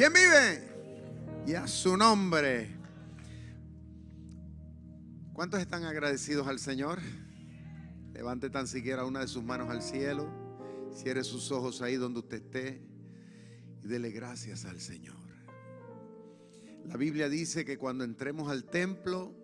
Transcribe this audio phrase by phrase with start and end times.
[0.00, 0.62] ¿Quién vive?
[1.46, 2.70] Y a su nombre.
[5.34, 7.00] ¿Cuántos están agradecidos al Señor?
[8.14, 10.26] Levante tan siquiera una de sus manos al cielo.
[10.94, 12.80] Cierre sus ojos ahí donde usted esté
[13.84, 15.18] y dele gracias al Señor.
[16.86, 19.34] La Biblia dice que cuando entremos al templo,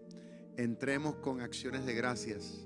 [0.57, 2.65] entremos con acciones de gracias.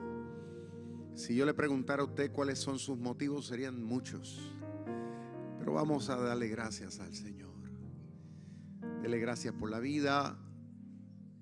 [1.16, 4.40] Si yo le preguntara a usted cuáles son sus motivos, serían muchos.
[5.58, 7.49] Pero vamos a darle gracias al Señor.
[9.02, 10.36] Dele gracias por la vida.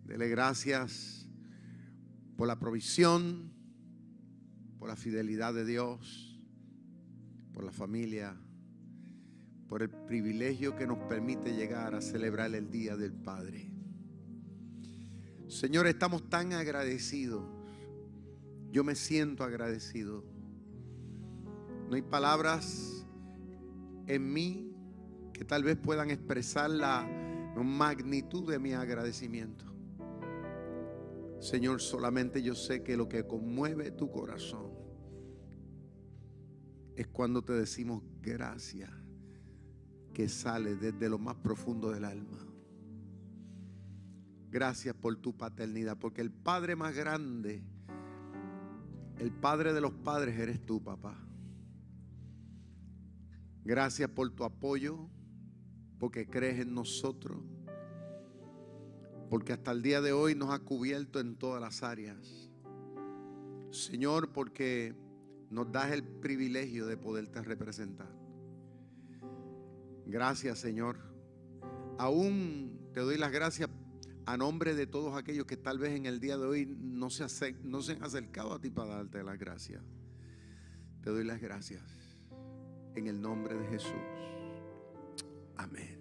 [0.05, 1.29] Dele gracias
[2.37, 3.53] por la provisión,
[4.79, 6.41] por la fidelidad de Dios,
[7.53, 8.37] por la familia,
[9.69, 13.73] por el privilegio que nos permite llegar a celebrar el Día del Padre.
[15.49, 17.45] Señor, estamos tan agradecidos.
[18.71, 20.25] Yo me siento agradecido.
[21.89, 23.05] No hay palabras
[24.07, 24.73] en mí
[25.33, 27.18] que tal vez puedan expresar la
[27.65, 29.65] magnitud de mi agradecimiento.
[31.41, 34.73] Señor, solamente yo sé que lo que conmueve tu corazón
[36.97, 38.91] es cuando te decimos gracias
[40.13, 42.45] que sale desde lo más profundo del alma.
[44.51, 47.63] Gracias por tu paternidad, porque el Padre más grande,
[49.19, 51.17] el Padre de los padres eres tú, papá.
[53.63, 55.09] Gracias por tu apoyo,
[55.99, 57.43] porque crees en nosotros,
[59.29, 62.51] porque hasta el día de hoy nos ha cubierto en todas las áreas.
[63.71, 64.95] Señor, porque
[65.51, 68.09] nos das el privilegio de poderte representar.
[70.07, 70.97] Gracias, Señor.
[71.99, 73.69] Aún te doy las gracias
[74.25, 77.53] a nombre de todos aquellos que tal vez en el día de hoy no se,
[77.65, 79.83] no se han acercado a ti para darte las gracias.
[81.03, 81.83] Te doy las gracias
[82.95, 83.93] en el nombre de Jesús.
[85.57, 85.99] Amén.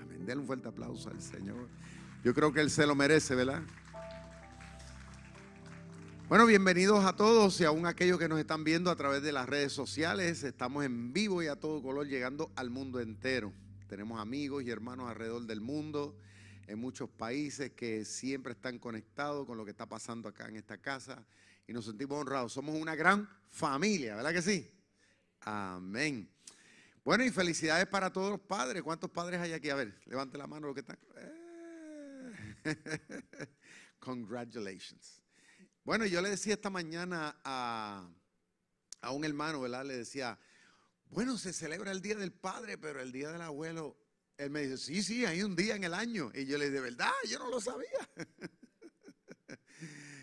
[0.00, 0.26] Amén.
[0.26, 1.68] Denle un fuerte aplauso al Señor.
[2.22, 3.62] Yo creo que Él se lo merece, ¿verdad?
[6.28, 9.48] Bueno, bienvenidos a todos y aún aquellos que nos están viendo a través de las
[9.48, 10.44] redes sociales.
[10.44, 13.52] Estamos en vivo y a todo color llegando al mundo entero.
[13.88, 16.16] Tenemos amigos y hermanos alrededor del mundo,
[16.68, 20.78] en muchos países que siempre están conectados con lo que está pasando acá en esta
[20.78, 21.26] casa
[21.66, 22.52] y nos sentimos honrados.
[22.52, 24.70] Somos una gran familia, ¿verdad que sí?
[25.40, 26.30] Amén.
[27.04, 28.80] Bueno, y felicidades para todos los padres.
[28.84, 29.70] ¿Cuántos padres hay aquí?
[29.70, 30.96] A ver, levante la mano los que están.
[31.16, 31.41] Eh.
[33.98, 35.22] Congratulations.
[35.84, 38.08] Bueno, yo le decía esta mañana a,
[39.00, 39.84] a un hermano, ¿verdad?
[39.84, 40.38] Le decía,
[41.06, 43.96] bueno, se celebra el Día del Padre, pero el Día del Abuelo,
[44.38, 46.30] él me dice, sí, sí, hay un día en el año.
[46.34, 48.08] Y yo le dije, de verdad, yo no lo sabía.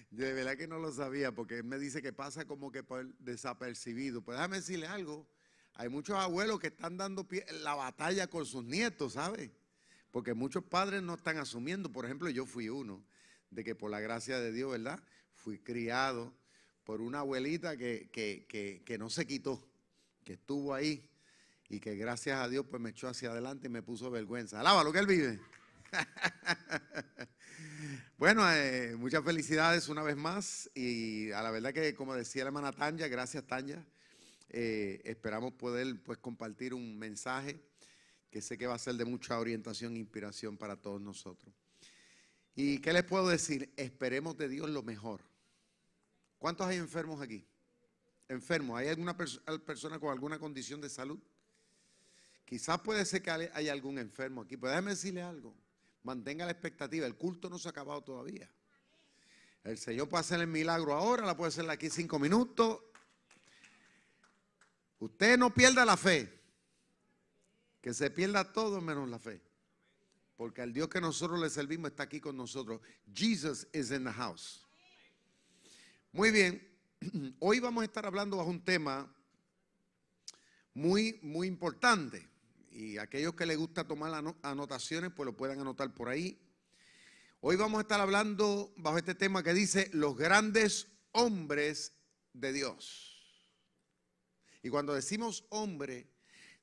[0.10, 3.06] De verdad que no lo sabía, porque él me dice que pasa como que por
[3.20, 4.22] desapercibido.
[4.22, 5.30] Pues déjame decirle algo.
[5.76, 9.52] Hay muchos abuelos que están dando pie, la batalla con sus nietos, ¿sabes?
[10.12, 11.92] Porque muchos padres no están asumiendo.
[11.92, 13.04] Por ejemplo, yo fui uno,
[13.52, 15.00] de que por la gracia de Dios, ¿verdad?
[15.40, 16.34] fui criado
[16.84, 19.64] por una abuelita que, que, no se quitó,
[20.24, 21.10] que estuvo ahí
[21.70, 24.60] y que gracias a Dios pues me echó hacia adelante y me puso vergüenza.
[24.60, 25.40] Alaba lo que él vive.
[28.18, 32.50] bueno, eh, muchas felicidades una vez más y a la verdad que como decía la
[32.50, 33.86] hermana Tanya, gracias Tanya,
[34.50, 37.62] eh, esperamos poder pues compartir un mensaje
[38.30, 41.54] que sé que va a ser de mucha orientación e inspiración para todos nosotros.
[42.56, 43.72] ¿Y qué les puedo decir?
[43.78, 45.22] Esperemos de Dios lo mejor.
[46.38, 47.46] ¿Cuántos hay enfermos aquí?
[48.28, 48.78] Enfermos.
[48.78, 51.20] ¿Hay alguna persona con alguna condición de salud?
[52.46, 54.58] Quizás puede ser que haya algún enfermo aquí.
[54.58, 55.56] Pero déjeme decirle algo.
[56.04, 57.06] Mantenga la expectativa.
[57.06, 58.50] El culto no se ha acabado todavía.
[59.64, 62.82] El Señor puede hacer el milagro ahora, la puede hacer aquí cinco minutos.
[65.00, 66.39] Usted no pierda la fe.
[67.82, 69.42] Que se pierda todo menos la fe.
[70.36, 72.82] Porque el Dios que nosotros le servimos está aquí con nosotros.
[73.14, 74.66] Jesus is in the house.
[76.12, 76.68] Muy bien,
[77.40, 79.14] hoy vamos a estar hablando bajo un tema
[80.74, 82.28] muy, muy importante.
[82.72, 86.40] Y aquellos que les gusta tomar anotaciones, pues lo pueden anotar por ahí.
[87.42, 91.94] Hoy vamos a estar hablando bajo este tema que dice los grandes hombres
[92.34, 93.10] de Dios.
[94.62, 96.10] Y cuando decimos hombre,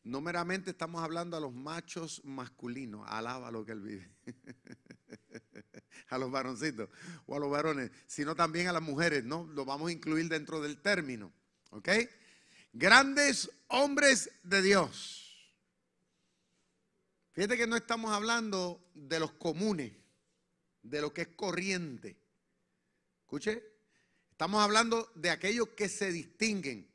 [0.06, 4.08] no meramente estamos hablando a los machos masculinos, alaba lo que él vive,
[6.08, 6.88] a los varoncitos
[7.26, 9.49] o a los varones, sino también a las mujeres, ¿no?
[9.49, 11.32] Lo vamos a incluir dentro del término,
[11.70, 11.88] ¿ok?
[12.73, 15.56] Grandes hombres de Dios.
[17.32, 19.93] Fíjate que no estamos hablando de los comunes,
[20.82, 22.17] de lo que es corriente.
[23.23, 23.61] Escuche,
[24.31, 26.88] estamos hablando de aquellos que se distinguen,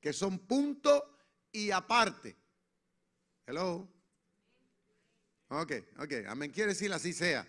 [0.00, 1.16] que son punto
[1.52, 2.45] y aparte.
[3.48, 3.88] Hello.
[5.50, 6.12] Ok, ok.
[6.26, 6.50] Amén.
[6.50, 7.46] Quiere decir así sea.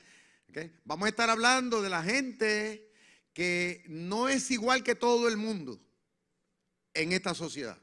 [0.47, 0.71] Okay.
[0.85, 2.91] Vamos a estar hablando de la gente
[3.33, 5.81] que no es igual que todo el mundo
[6.94, 7.81] en esta sociedad.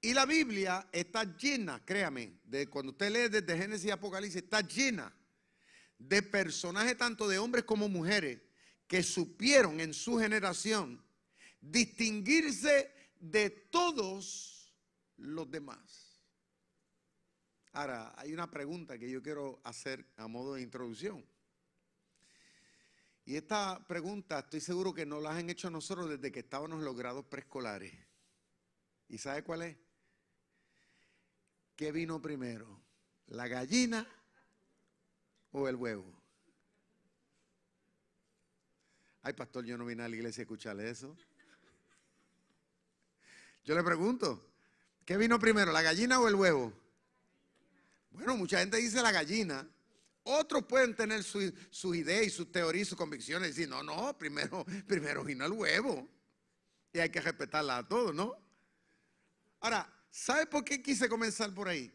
[0.00, 4.60] Y la Biblia está llena, créame, de cuando usted lee desde Génesis y Apocalipsis, está
[4.60, 5.14] llena
[5.98, 8.40] de personajes tanto de hombres como mujeres
[8.88, 11.00] que supieron en su generación
[11.60, 12.90] distinguirse
[13.20, 14.74] de todos
[15.16, 16.05] los demás.
[17.76, 21.22] Ahora, hay una pregunta que yo quiero hacer a modo de introducción.
[23.26, 26.86] Y esta pregunta estoy seguro que nos la han hecho nosotros desde que estábamos en
[26.86, 27.92] los grados preescolares.
[29.10, 29.76] ¿Y sabe cuál es?
[31.76, 32.80] ¿Qué vino primero?
[33.26, 34.08] ¿La gallina
[35.50, 36.10] o el huevo?
[39.20, 41.14] Ay, pastor, yo no vine a la iglesia a escucharle eso.
[43.64, 44.48] Yo le pregunto,
[45.04, 46.85] ¿qué vino primero, la gallina o el huevo?
[48.16, 49.68] Bueno, mucha gente dice la gallina.
[50.22, 53.82] Otros pueden tener sus su ideas y sus teorías y sus convicciones y decir, no,
[53.82, 56.08] no, primero, primero vino el huevo.
[56.94, 58.34] Y hay que respetarla a todos, ¿no?
[59.60, 61.92] Ahora, ¿sabe por qué quise comenzar por ahí?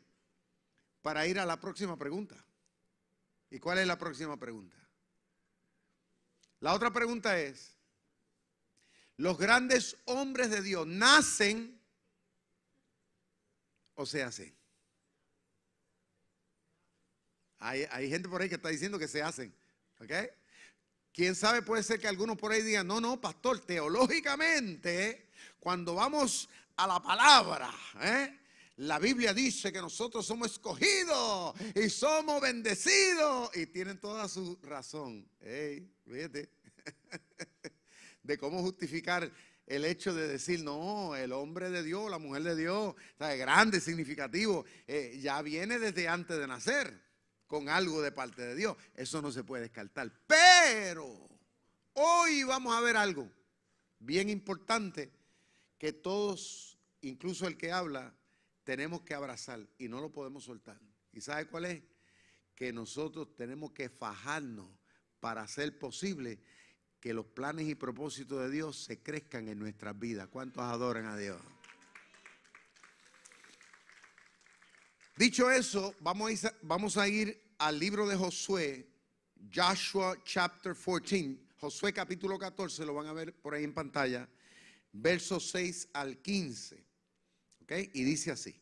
[1.01, 2.35] Para ir a la próxima pregunta.
[3.49, 4.77] ¿Y cuál es la próxima pregunta?
[6.59, 7.75] La otra pregunta es,
[9.17, 11.81] ¿los grandes hombres de Dios nacen
[13.95, 14.60] o se hacen?
[17.61, 19.53] Hay, gente por ahí que está diciendo que se hacen.
[19.99, 20.11] ¿Ok?
[21.13, 25.29] Quién sabe, puede ser que algunos por ahí digan, no, no, pastor, teológicamente,
[25.59, 27.71] cuando vamos a la palabra,
[28.01, 28.39] ¿eh?
[28.77, 33.55] la Biblia dice que nosotros somos escogidos y somos bendecidos.
[33.55, 35.29] Y tienen toda su razón.
[35.39, 36.49] Hey, fíjate.
[38.23, 39.31] de cómo justificar
[39.67, 43.79] el hecho de decir, no, el hombre de Dios, la mujer de Dios, es grande,
[43.79, 47.10] significativo, eh, ya viene desde antes de nacer
[47.51, 48.77] con algo de parte de Dios.
[48.95, 50.09] Eso no se puede descartar.
[50.25, 51.27] Pero
[51.95, 53.29] hoy vamos a ver algo
[53.99, 55.11] bien importante
[55.77, 58.15] que todos, incluso el que habla,
[58.63, 60.79] tenemos que abrazar y no lo podemos soltar.
[61.11, 61.83] ¿Y sabe cuál es?
[62.55, 64.69] Que nosotros tenemos que fajarnos
[65.19, 66.39] para hacer posible
[67.01, 70.29] que los planes y propósitos de Dios se crezcan en nuestras vidas.
[70.29, 71.41] ¿Cuántos adoran a Dios?
[75.17, 78.87] Dicho eso, vamos a, ir, al libro de Josué,
[79.53, 84.27] Joshua chapter 14, Josué capítulo 14, lo van a ver por ahí en pantalla,
[84.93, 86.83] versos 6 al 15.
[87.61, 87.71] ¿Ok?
[87.93, 88.59] Y dice así.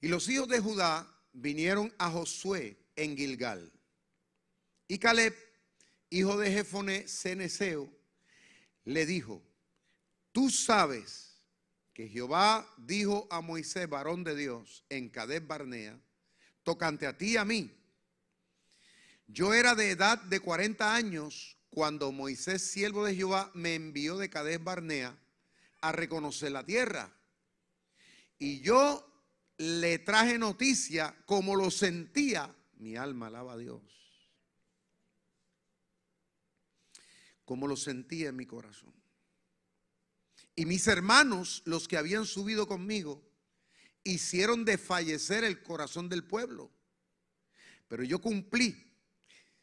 [0.00, 3.70] Y los hijos de Judá vinieron a Josué en Gilgal.
[4.88, 5.34] Y Caleb,
[6.10, 7.92] hijo de Jefone Ceneseo,
[8.84, 9.42] le dijo,
[10.32, 11.33] tú sabes
[11.94, 15.98] que Jehová dijo a Moisés, varón de Dios, en Cades Barnea,
[16.64, 17.72] tocante a ti y a mí.
[19.28, 24.28] Yo era de edad de 40 años cuando Moisés, siervo de Jehová, me envió de
[24.28, 25.16] Cades Barnea
[25.80, 27.12] a reconocer la tierra.
[28.38, 29.08] Y yo
[29.56, 32.54] le traje noticia como lo sentía.
[32.76, 33.82] Mi alma alaba a Dios.
[37.44, 39.03] Como lo sentía en mi corazón.
[40.56, 43.22] Y mis hermanos, los que habían subido conmigo,
[44.04, 46.70] hicieron desfallecer el corazón del pueblo.
[47.88, 48.92] Pero yo cumplí,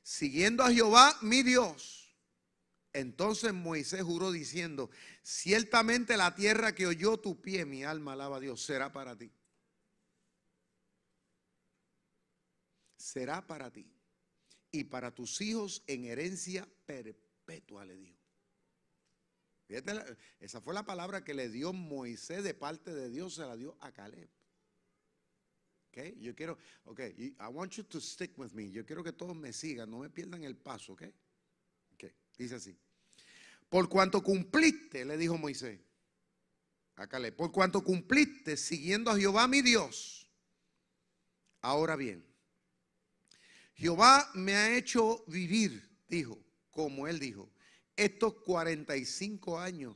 [0.02, 2.16] siguiendo a Jehová, mi Dios.
[2.94, 4.90] Entonces Moisés juró diciendo,
[5.24, 9.32] ciertamente la tierra que oyó tu pie, mi alma alaba a Dios, será para ti.
[12.98, 13.90] Será para ti
[14.72, 18.21] y para tus hijos en herencia perpetua, le dijo
[20.40, 23.78] esa fue la palabra que le dio Moisés de parte de Dios, se la dio
[23.80, 24.30] a Caleb.
[25.90, 28.72] Okay, yo quiero, ok, I want you to stick with me.
[28.72, 31.04] Yo quiero que todos me sigan, no me pierdan el paso, ok.
[31.94, 32.06] Ok,
[32.38, 32.78] dice así.
[33.68, 35.80] Por cuanto cumpliste, le dijo Moisés
[36.96, 40.30] a Caleb, por cuanto cumpliste siguiendo a Jehová mi Dios.
[41.62, 42.25] Ahora bien,
[43.75, 47.51] Jehová me ha hecho vivir, dijo, como él dijo,
[47.96, 49.96] estos 45 años,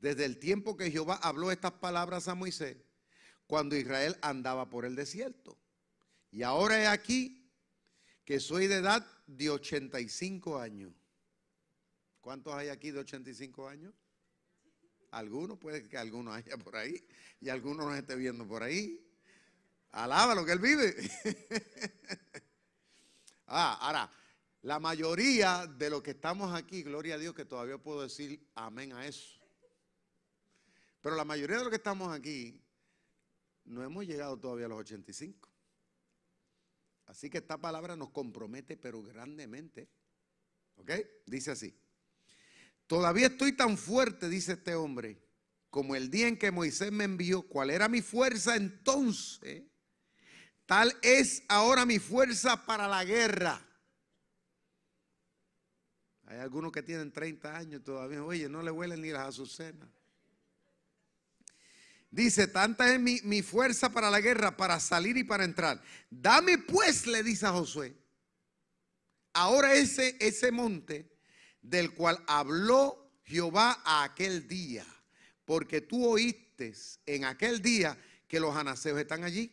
[0.00, 2.76] desde el tiempo que Jehová habló estas palabras a Moisés,
[3.46, 5.58] cuando Israel andaba por el desierto.
[6.30, 7.50] Y ahora he aquí
[8.24, 10.92] que soy de edad de 85 años.
[12.20, 13.94] ¿Cuántos hay aquí de 85 años?
[15.10, 17.02] Algunos, puede que algunos haya por ahí
[17.40, 19.02] y algunos nos esté viendo por ahí.
[19.92, 20.94] Alaba lo que él vive.
[23.46, 24.10] ah, ahora,
[24.62, 28.92] la mayoría de los que estamos aquí, gloria a Dios que todavía puedo decir amén
[28.92, 29.38] a eso.
[31.00, 32.60] Pero la mayoría de los que estamos aquí
[33.64, 35.48] no hemos llegado todavía a los 85.
[37.06, 39.88] Así que esta palabra nos compromete, pero grandemente.
[40.76, 40.90] ¿Ok?
[41.26, 41.74] Dice así.
[42.86, 45.22] Todavía estoy tan fuerte, dice este hombre,
[45.70, 47.42] como el día en que Moisés me envió.
[47.42, 49.64] ¿Cuál era mi fuerza entonces?
[50.66, 53.67] Tal es ahora mi fuerza para la guerra.
[56.28, 58.22] Hay algunos que tienen 30 años todavía.
[58.22, 59.88] Oye, no le huelen ni las azucenas.
[62.10, 65.82] Dice, tanta es mi, mi, fuerza para la guerra, para salir y para entrar.
[66.10, 67.94] Dame pues, le dice a Josué,
[69.32, 71.10] ahora ese, ese monte
[71.62, 74.86] del cual habló Jehová a aquel día,
[75.46, 76.74] porque tú oíste
[77.06, 79.50] en aquel día que los anaseos están allí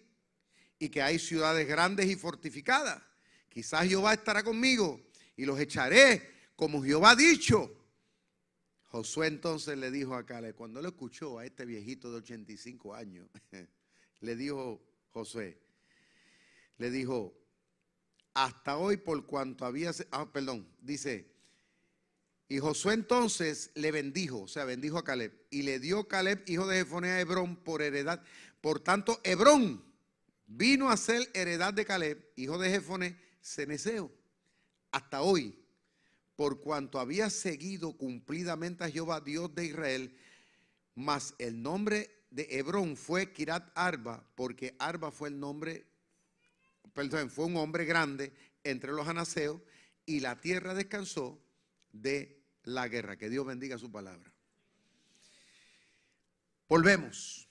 [0.78, 3.02] y que hay ciudades grandes y fortificadas.
[3.48, 5.00] Quizás Jehová estará conmigo
[5.38, 7.72] y los echaré como Jehová ha dicho.
[8.84, 13.28] Josué entonces le dijo a Caleb, cuando lo escuchó a este viejito de 85 años,
[14.22, 14.82] le dijo
[15.12, 15.60] Josué,
[16.78, 17.38] le dijo,
[18.34, 21.36] hasta hoy por cuanto había, ah, perdón, dice,
[22.48, 26.68] y Josué entonces le bendijo, o sea, bendijo a Caleb, y le dio Caleb, hijo
[26.68, 28.24] de Jefoné, a Hebrón por heredad.
[28.62, 29.84] Por tanto, Hebrón
[30.46, 34.12] vino a ser heredad de Caleb, hijo de Jefoné, Ceneseo,
[34.92, 35.65] hasta hoy,
[36.36, 40.18] por cuanto había seguido cumplidamente a Jehová, Dios de Israel,
[40.96, 45.86] mas el nombre de Hebrón fue Kirat Arba, porque Arba fue el nombre,
[46.94, 49.62] perdón, fue un hombre grande entre los anaseos,
[50.06, 51.42] y la tierra descansó
[51.92, 53.18] de la guerra.
[53.18, 54.32] Que Dios bendiga su palabra.
[56.68, 57.48] Volvemos.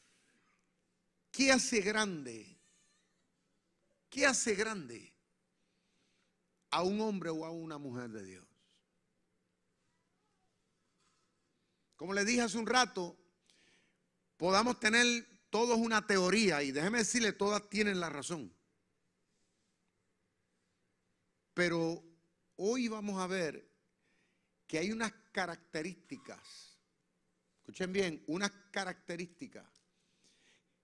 [1.30, 2.58] ¿Qué hace grande?
[4.08, 5.12] ¿Qué hace grande
[6.70, 8.53] a un hombre o a una mujer de Dios?
[12.04, 13.16] Como le dije hace un rato,
[14.36, 18.54] podamos tener todos una teoría y déjeme decirle, todas tienen la razón.
[21.54, 22.04] Pero
[22.56, 23.66] hoy vamos a ver
[24.66, 26.76] que hay unas características,
[27.60, 29.66] escuchen bien, unas características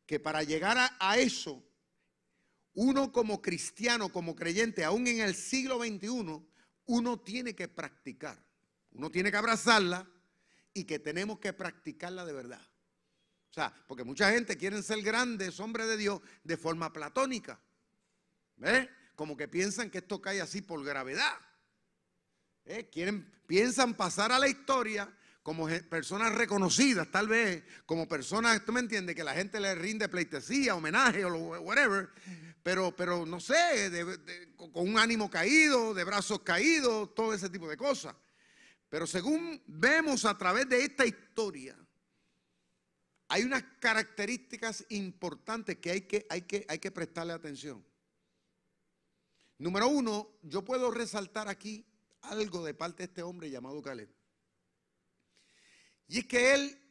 [0.06, 1.62] que para llegar a, eso,
[2.72, 6.42] uno como cristiano, como creyente, aún en el siglo XXI,
[6.86, 8.42] uno tiene que practicar,
[8.92, 10.08] uno tiene que abrazarla
[10.74, 12.60] y que tenemos que practicarla de verdad.
[13.50, 17.60] O sea, porque mucha gente quiere ser grandes hombres de Dios de forma platónica.
[18.56, 18.88] ¿Ves?
[19.16, 21.34] Como que piensan que esto cae así por gravedad.
[22.64, 22.88] ¿Eh?
[22.90, 25.12] Quieren, piensan pasar a la historia
[25.42, 30.08] como personas reconocidas, tal vez, como personas, tú me entiendes, que la gente le rinde
[30.08, 32.10] pleitesía, homenaje o whatever,
[32.62, 33.90] pero, pero no sé,
[34.56, 38.14] con un ánimo caído, de brazos caídos, todo ese tipo de cosas.
[38.90, 41.78] Pero según vemos a través de esta historia,
[43.28, 47.86] hay unas características importantes que hay que, hay que, hay que prestarle atención.
[49.58, 51.86] Número uno, yo puedo resaltar aquí
[52.22, 54.12] algo de parte de este hombre llamado Caleb.
[56.08, 56.82] Y es que él,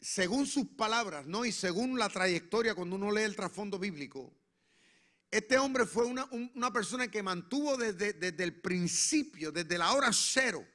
[0.00, 1.44] según sus palabras, ¿no?
[1.44, 4.34] Y según la trayectoria, cuando uno lee el trasfondo bíblico,
[5.30, 10.10] este hombre fue una, una persona que mantuvo desde, desde el principio, desde la hora
[10.14, 10.66] cero,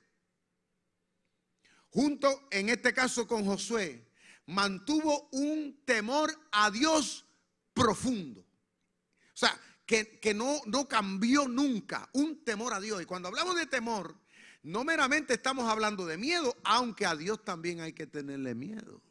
[1.93, 4.03] junto en este caso con Josué,
[4.47, 7.25] mantuvo un temor a Dios
[7.73, 8.41] profundo.
[8.41, 13.01] O sea, que, no, no cambió nunca, un temor a Dios.
[13.01, 14.15] Y cuando hablamos de temor,
[14.63, 19.01] no meramente estamos hablando de miedo, aunque a Dios también hay que tenerle miedo.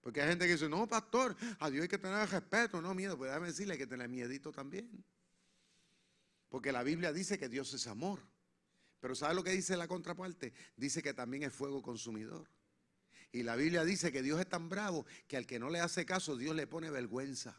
[0.00, 3.18] Porque hay gente que dice, no, pastor, a Dios hay que tener respeto, no miedo.
[3.18, 5.04] Pues déjame decirle que tener miedito también.
[6.48, 8.29] Porque la Biblia dice que Dios es amor.
[9.00, 10.52] Pero ¿sabe lo que dice la contraparte?
[10.76, 12.48] Dice que también es fuego consumidor.
[13.32, 16.04] Y la Biblia dice que Dios es tan bravo que al que no le hace
[16.04, 17.56] caso, Dios le pone vergüenza.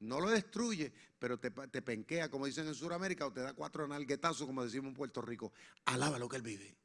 [0.00, 4.46] No lo destruye, pero te, penquea, como dicen en Sudamérica, o te da cuatro nalguetazos,
[4.46, 5.52] como decimos en Puerto Rico.
[5.84, 6.76] Alaba lo que él vive.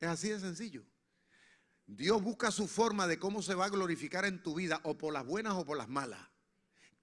[0.00, 0.84] Es así de sencillo.
[1.86, 5.12] Dios busca su forma de cómo se va a glorificar en tu vida, o por
[5.12, 6.20] las buenas o por las malas,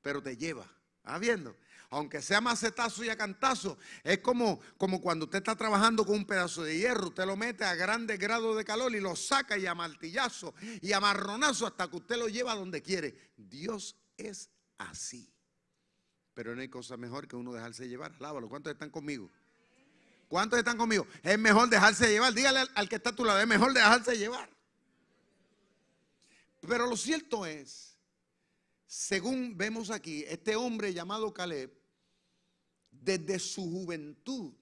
[0.01, 0.69] pero te lleva.
[1.03, 1.55] ¿Ah, viendo?
[1.91, 6.25] Aunque sea macetazo y a cantazo, es como, como cuando usted está trabajando con un
[6.25, 9.65] pedazo de hierro, usted lo mete a grandes grados de calor y lo saca y
[9.65, 13.31] a martillazo y a marronazo hasta que usted lo lleva donde quiere.
[13.35, 15.33] Dios es así.
[16.35, 18.13] Pero no hay cosa mejor que uno dejarse llevar.
[18.19, 18.47] Alábalo.
[18.47, 19.29] ¿Cuántos están conmigo?
[20.27, 21.07] ¿Cuántos están conmigo?
[21.23, 22.33] Es mejor dejarse llevar.
[22.33, 24.47] Dígale al, al que está a tu lado, es mejor dejarse llevar.
[26.61, 27.97] Pero lo cierto es,
[28.85, 31.78] según vemos aquí, este hombre llamado Caleb,
[33.01, 34.53] desde su juventud,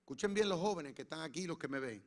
[0.00, 2.04] escuchen bien los jóvenes que están aquí, los que me ven,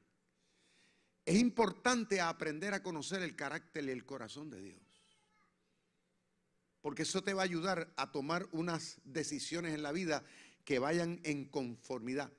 [1.26, 4.82] es importante aprender a conocer el carácter y el corazón de Dios.
[6.82, 10.24] Porque eso te va a ayudar a tomar unas decisiones en la vida
[10.64, 12.32] que vayan en conformidad,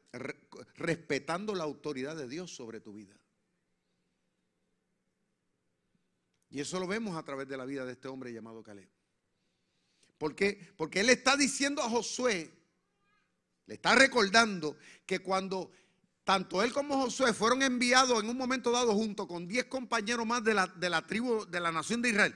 [0.75, 3.15] respetando la autoridad de Dios sobre tu vida.
[6.51, 8.89] Y eso lo vemos a través de la vida de este hombre llamado Caleb.
[10.17, 10.73] ¿Por qué?
[10.77, 12.58] Porque él está diciendo a Josué,
[13.69, 15.71] le está recordando que cuando
[16.25, 20.43] tanto él como Josué fueron enviados en un momento dado junto con 10 compañeros más
[20.43, 22.35] de la, de la, tribu de la nación de Israel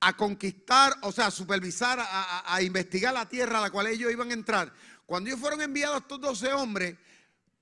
[0.00, 4.10] a conquistar, o sea, a supervisar, a, a, investigar la tierra a la cual ellos
[4.10, 4.72] iban a entrar.
[5.04, 6.96] Cuando ellos fueron enviados estos 12 hombres,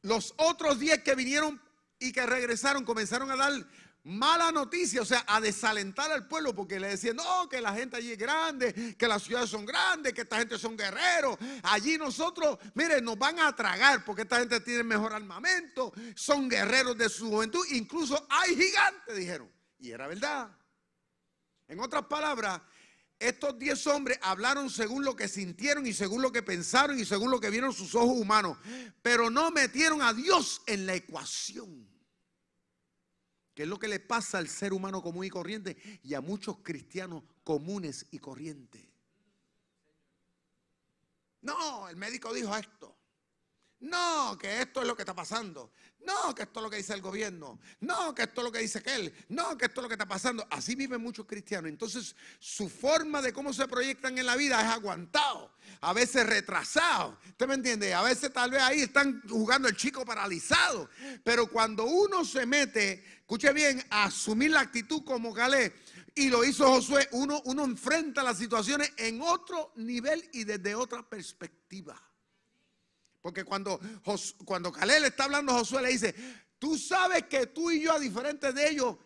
[0.02, 1.60] los otros 10 que vinieron
[1.98, 3.52] y que regresaron comenzaron a dar
[4.08, 7.96] mala noticia, o sea, a desalentar al pueblo porque le decían, no, que la gente
[7.96, 11.36] allí es grande, que las ciudades son grandes, que esta gente son guerreros.
[11.62, 16.96] Allí nosotros, miren, nos van a tragar porque esta gente tiene mejor armamento, son guerreros
[16.96, 19.52] de su juventud, incluso hay gigantes, dijeron.
[19.78, 20.56] Y era verdad.
[21.68, 22.62] En otras palabras,
[23.18, 27.30] estos diez hombres hablaron según lo que sintieron y según lo que pensaron y según
[27.30, 28.56] lo que vieron sus ojos humanos,
[29.02, 31.97] pero no metieron a Dios en la ecuación
[33.58, 36.58] que es lo que le pasa al ser humano común y corriente y a muchos
[36.58, 38.86] cristianos comunes y corrientes.
[41.40, 42.96] No, el médico dijo esto.
[43.80, 45.72] No, que esto es lo que está pasando.
[46.00, 47.60] No, que esto es lo que dice el gobierno.
[47.80, 49.14] No, que esto es lo que dice aquel.
[49.28, 50.46] No, que esto es lo que está pasando.
[50.50, 51.68] Así viven muchos cristianos.
[51.68, 57.18] Entonces, su forma de cómo se proyectan en la vida es aguantado, a veces retrasado.
[57.28, 57.94] ¿Usted me entiende?
[57.94, 60.88] A veces tal vez ahí están jugando el chico paralizado.
[61.22, 65.74] Pero cuando uno se mete escuche bien, asumir la actitud como Caleb.
[66.14, 67.06] Y lo hizo Josué.
[67.12, 72.07] Uno, uno enfrenta las situaciones en otro nivel y desde otra perspectiva.
[73.28, 73.78] Porque cuando,
[74.46, 76.14] cuando Caleb le está hablando a Josué, le dice,
[76.58, 78.96] tú sabes que tú y yo, a diferentes de ellos,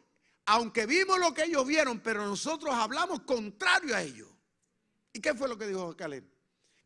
[0.46, 4.28] aunque vimos lo que ellos vieron, pero nosotros hablamos contrario a ellos.
[5.12, 6.22] ¿Y qué fue lo que dijo Caleb?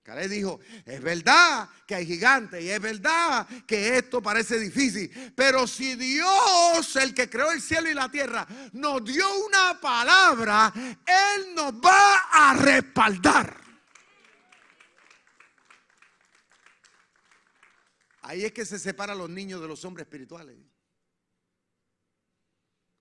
[0.03, 5.66] Caleb dijo, es verdad que hay gigantes y es verdad que esto parece difícil, pero
[5.66, 11.55] si Dios, el que creó el cielo y la tierra, nos dio una palabra, Él
[11.55, 13.65] nos va a respaldar.
[18.26, 20.56] Ahí es que se separan los niños de los hombres espirituales.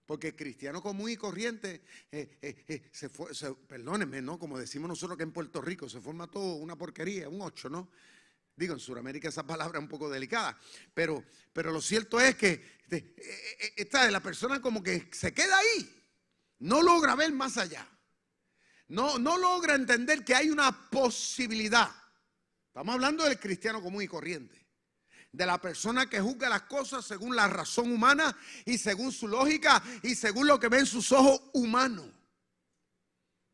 [0.05, 4.37] Porque cristiano común y corriente, eh, eh, eh, se, perdónenme, ¿no?
[4.37, 7.89] Como decimos nosotros que en Puerto Rico se forma todo una porquería, un ocho, ¿no?
[8.55, 10.59] Digo, en Sudamérica esa palabra es un poco delicada,
[10.93, 12.63] pero, pero lo cierto es que
[13.75, 16.03] esta, la persona como que se queda ahí,
[16.59, 17.89] no logra ver más allá,
[18.89, 21.89] no, no logra entender que hay una posibilidad.
[22.67, 24.64] Estamos hablando del cristiano común y corriente
[25.35, 29.83] de la persona que juzga las cosas según la razón humana y según su lógica
[30.01, 32.07] y según lo que ven sus ojos humanos.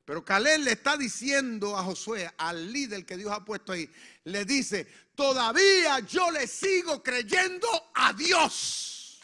[0.05, 3.89] Pero Caleb le está diciendo a Josué, al líder que Dios ha puesto ahí,
[4.25, 9.19] le dice, todavía yo le sigo creyendo a Dios.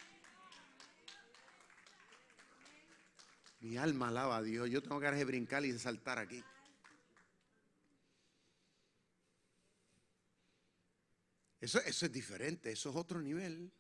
[3.60, 6.44] Mi alma alaba a Dios, yo tengo que brincar y saltar aquí.
[11.60, 13.72] Eso, es diferente, eso es otro nivel.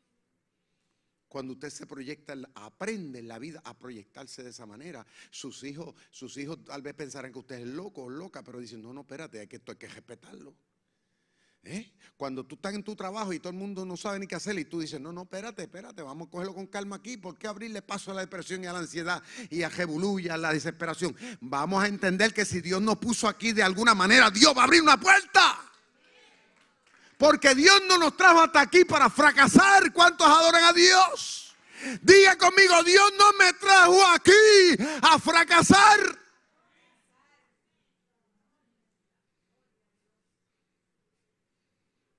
[1.28, 5.06] Cuando usted se proyecta, aprende en la vida a proyectarse de esa manera.
[5.30, 8.82] Sus hijos, sus hijos tal vez pensarán que usted es loco o loca, pero dicen,
[8.82, 10.56] no, no, espérate, hay que, esto hay que respetarlo.
[11.63, 11.92] ¿Eh?
[12.16, 14.58] Cuando tú estás en tu trabajo y todo el mundo no sabe ni qué hacer
[14.58, 17.18] y tú dices, no, no, espérate, espérate, vamos a cogerlo con calma aquí.
[17.18, 20.30] ¿Por qué abrirle paso a la depresión y a la ansiedad y a Jebulú y
[20.30, 21.16] a la desesperación?
[21.42, 24.63] Vamos a entender que si Dios nos puso aquí de alguna manera, Dios va a
[24.63, 25.66] abrir una puerta.
[27.17, 29.91] Porque Dios no nos trajo hasta aquí para fracasar.
[29.91, 31.56] ¿Cuántos adoran a Dios?
[32.01, 35.99] Diga conmigo, Dios no me trajo aquí a fracasar.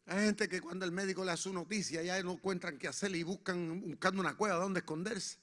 [0.07, 3.15] Hay gente que cuando el médico le hace una noticia ya no encuentran qué hacer
[3.15, 5.37] y buscan buscando una cueva donde esconderse.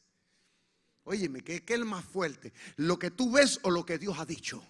[1.04, 2.52] Óyeme, ¿qué, ¿qué es el más fuerte?
[2.78, 4.66] ¿Lo que tú ves o lo que Dios ha dicho?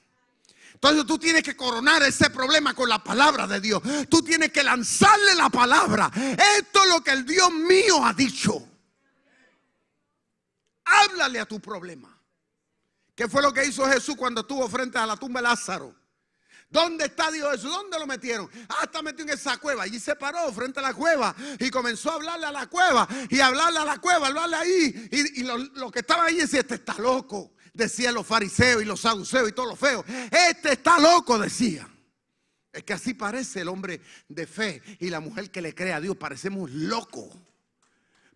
[0.76, 3.82] Entonces tú tienes que coronar ese problema con la palabra de Dios.
[4.10, 6.12] Tú tienes que lanzarle la palabra.
[6.14, 8.62] Esto es lo que el Dios mío ha dicho.
[10.84, 12.16] Háblale a tu problema.
[13.16, 15.96] ¿Qué fue lo que hizo Jesús cuando estuvo frente a la tumba de Lázaro?
[16.70, 17.72] ¿Dónde está Dios Jesús?
[17.72, 18.50] ¿Dónde lo metieron?
[18.68, 19.84] Ah, está metido en esa cueva.
[19.84, 23.40] Allí se paró frente a la cueva y comenzó a hablarle a la cueva y
[23.40, 25.10] hablarle a la cueva, hablarle ahí.
[25.12, 27.55] Y, lo, que estaba ahí decía, este está loco.
[27.76, 30.06] Decían los fariseos y los saduceos y todos los feos.
[30.32, 31.88] Este está loco, decía.
[32.72, 36.00] Es que así parece el hombre de fe y la mujer que le cree a
[36.00, 36.16] Dios.
[36.16, 37.30] Parecemos locos.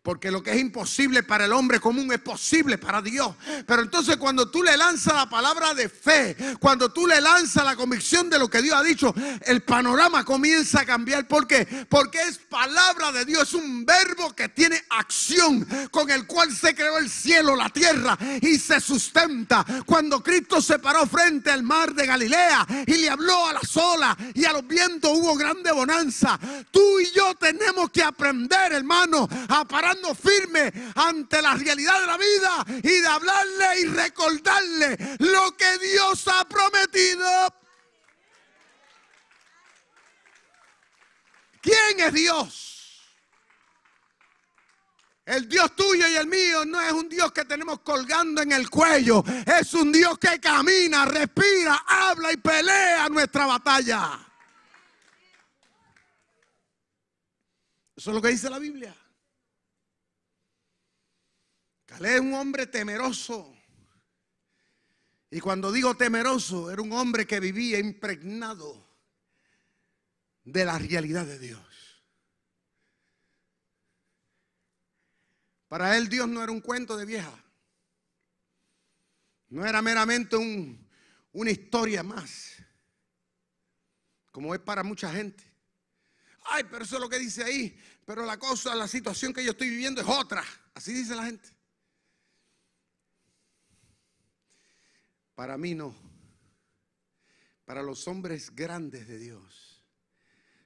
[0.01, 3.35] Porque lo que es imposible para el hombre común es posible para Dios.
[3.67, 7.75] Pero entonces cuando tú le lanzas la palabra de fe, cuando tú le lanzas la
[7.75, 11.27] convicción de lo que Dios ha dicho, el panorama comienza a cambiar.
[11.27, 11.65] ¿Por qué?
[11.89, 16.73] Porque es palabra de Dios, es un verbo que tiene acción, con el cual se
[16.73, 19.65] creó el cielo, la tierra y se sustenta.
[19.85, 24.15] Cuando Cristo se paró frente al mar de Galilea y le habló a las olas
[24.33, 26.39] y a los vientos hubo grande bonanza.
[26.71, 32.17] Tú y yo tenemos que aprender, hermano, a parar firme ante la realidad de la
[32.17, 37.55] vida y de hablarle y recordarle lo que Dios ha prometido.
[41.61, 42.69] ¿Quién es Dios?
[45.25, 48.67] El Dios tuyo y el mío no es un Dios que tenemos colgando en el
[48.67, 49.23] cuello.
[49.45, 54.27] Es un Dios que camina, respira, habla y pelea nuestra batalla.
[57.95, 58.95] Eso es lo que dice la Biblia.
[61.89, 63.55] Caleb es un hombre temeroso.
[65.31, 68.87] Y cuando digo temeroso, era un hombre que vivía impregnado
[70.43, 71.59] de la realidad de Dios.
[75.67, 77.33] Para él Dios no era un cuento de vieja.
[79.49, 80.37] No era meramente
[81.31, 82.53] una historia más.
[84.31, 85.43] Como es para mucha gente.
[86.43, 87.79] Ay, pero eso es lo que dice ahí.
[88.05, 90.43] Pero la cosa, la situación que yo estoy viviendo es otra.
[90.75, 91.58] Así dice la gente.
[95.39, 95.95] Para mí no.
[97.63, 99.85] Para los hombres grandes de Dios,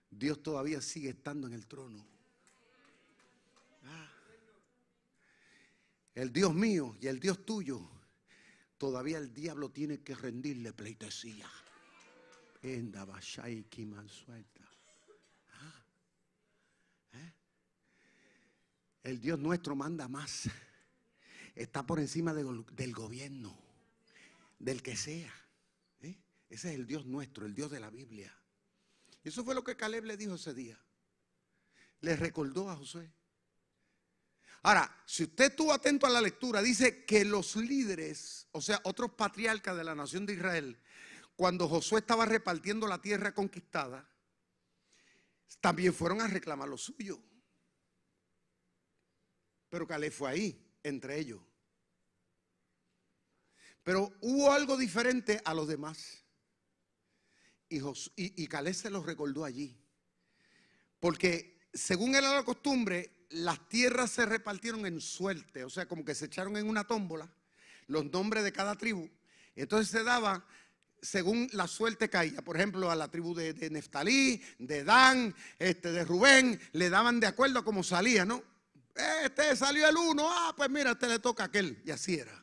[0.10, 2.04] Dios todavía sigue estando en el trono.
[3.84, 4.12] Ah.
[6.16, 7.88] El Dios mío y el Dios tuyo,
[8.80, 11.48] todavía el diablo tiene que rendirle pleitesía.
[15.52, 15.86] Ah.
[17.14, 17.34] ¿Eh?
[19.04, 20.50] El Dios nuestro manda más.
[21.54, 23.63] Está por encima del gobierno
[24.64, 25.34] del que sea.
[26.50, 28.32] Ese es el Dios nuestro, el Dios de la Biblia.
[29.24, 30.80] Eso fue lo que Caleb le dijo ese día.
[32.02, 33.12] Le recordó a Josué.
[34.62, 39.14] Ahora, si usted estuvo atento a la lectura, dice que los líderes, o sea, otros
[39.14, 40.80] patriarcas de la nación de Israel,
[41.36, 44.08] cuando Josué estaba repartiendo la tierra conquistada,
[45.60, 47.20] también fueron a reclamar lo suyo.
[49.70, 51.42] Pero Caleb fue ahí, entre ellos.
[53.84, 56.24] Pero hubo algo diferente a los demás.
[57.70, 59.76] Y, Caleb se los recordó allí.
[61.00, 65.64] Porque según era la costumbre, las tierras se repartieron en suerte.
[65.64, 67.30] O sea, como que se echaron en una tómbola
[67.88, 69.10] los nombres de cada tribu.
[69.56, 70.46] Entonces se daba
[71.02, 72.42] según la suerte caía.
[72.42, 77.28] Por ejemplo, a la tribu de, Neftalí, de Dan, este, de Rubén, le daban de
[77.28, 78.42] acuerdo a cómo salía, ¿no?
[79.24, 81.82] Este salió el uno, ah, pues mira, este le toca a aquel.
[81.86, 82.43] Y así era.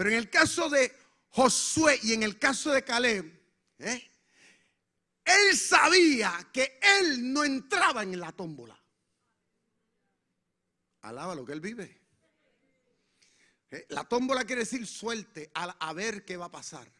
[0.00, 0.96] Pero en el caso de
[1.28, 3.38] Josué y en el caso de Caleb,
[3.80, 4.10] ¿eh?
[5.22, 8.82] él sabía que él no entraba en la tómbola.
[11.02, 12.00] Alaba lo que él vive.
[13.70, 13.84] ¿Eh?
[13.90, 16.90] La tómbola quiere decir suerte a, ver qué va a pasar.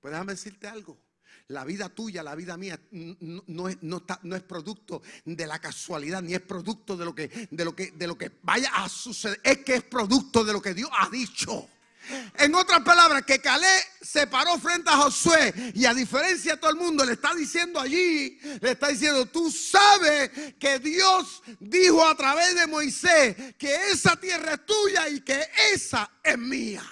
[0.00, 0.96] Pues déjame decirte algo.
[1.48, 6.34] La vida tuya, la vida mía, no, es, no, es, producto de la casualidad, ni
[6.34, 9.40] es producto de lo, que, de, lo que, de lo que vaya a suceder.
[9.42, 11.70] Es que es producto de lo que Dios ha dicho.
[12.38, 13.66] En otras palabras, que Calé
[14.00, 17.80] se paró frente a Josué y a diferencia de todo el mundo le está diciendo
[17.80, 24.16] allí, le está diciendo, tú sabes que Dios dijo a través de Moisés que esa
[24.16, 26.84] tierra es tuya y que esa es mía.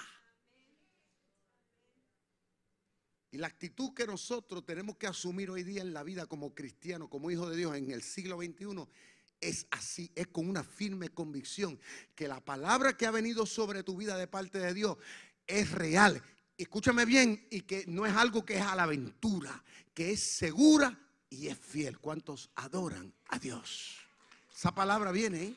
[3.35, 7.09] Y la actitud que nosotros tenemos que asumir hoy día en la vida como cristianos,
[7.09, 8.87] como hijos de Dios en el siglo XXI,
[9.41, 11.79] es así, es con una firme convicción
[12.15, 14.97] que la palabra que ha venido sobre tu vida de parte de Dios
[15.47, 16.21] es real.
[16.57, 20.97] Escúchame bien y que no es algo que es a la aventura, que es segura
[21.29, 21.99] y es fiel.
[21.99, 23.97] ¿Cuántos adoran a Dios?
[24.55, 25.43] Esa palabra viene.
[25.43, 25.55] ¿eh?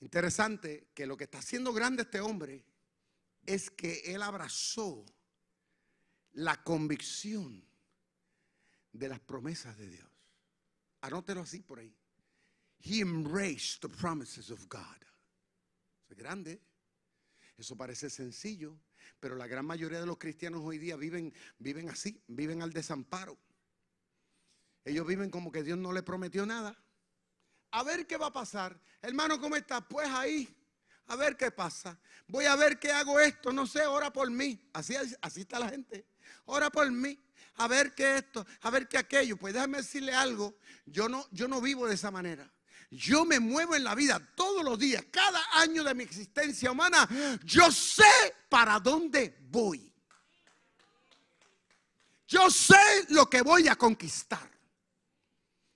[0.00, 2.64] Interesante que lo que está haciendo grande este hombre
[3.46, 5.04] es que él abrazó
[6.32, 7.64] la convicción
[8.92, 10.08] de las promesas de Dios.
[11.00, 11.94] Anótelo así por ahí.
[12.80, 15.04] He embraced the promises of God.
[16.08, 16.60] Es grande.
[17.56, 18.78] Eso parece sencillo,
[19.20, 23.38] pero la gran mayoría de los cristianos hoy día viven, viven así, viven al desamparo.
[24.84, 26.76] Ellos viven como que Dios no le prometió nada.
[27.70, 28.78] A ver qué va a pasar.
[29.00, 29.86] Hermano, ¿cómo está?
[29.86, 30.48] Pues ahí.
[31.06, 31.98] A ver qué pasa.
[32.26, 33.52] Voy a ver qué hago esto.
[33.52, 34.68] No sé, ora por mí.
[34.72, 36.06] Así, así está la gente.
[36.46, 37.18] Ora por mí.
[37.56, 39.36] A ver qué esto, a ver qué aquello.
[39.36, 40.56] Pues déjame decirle algo.
[40.86, 42.50] Yo no, yo no vivo de esa manera.
[42.90, 47.08] Yo me muevo en la vida todos los días, cada año de mi existencia humana.
[47.42, 48.04] Yo sé
[48.50, 49.90] para dónde voy.
[52.28, 54.51] Yo sé lo que voy a conquistar.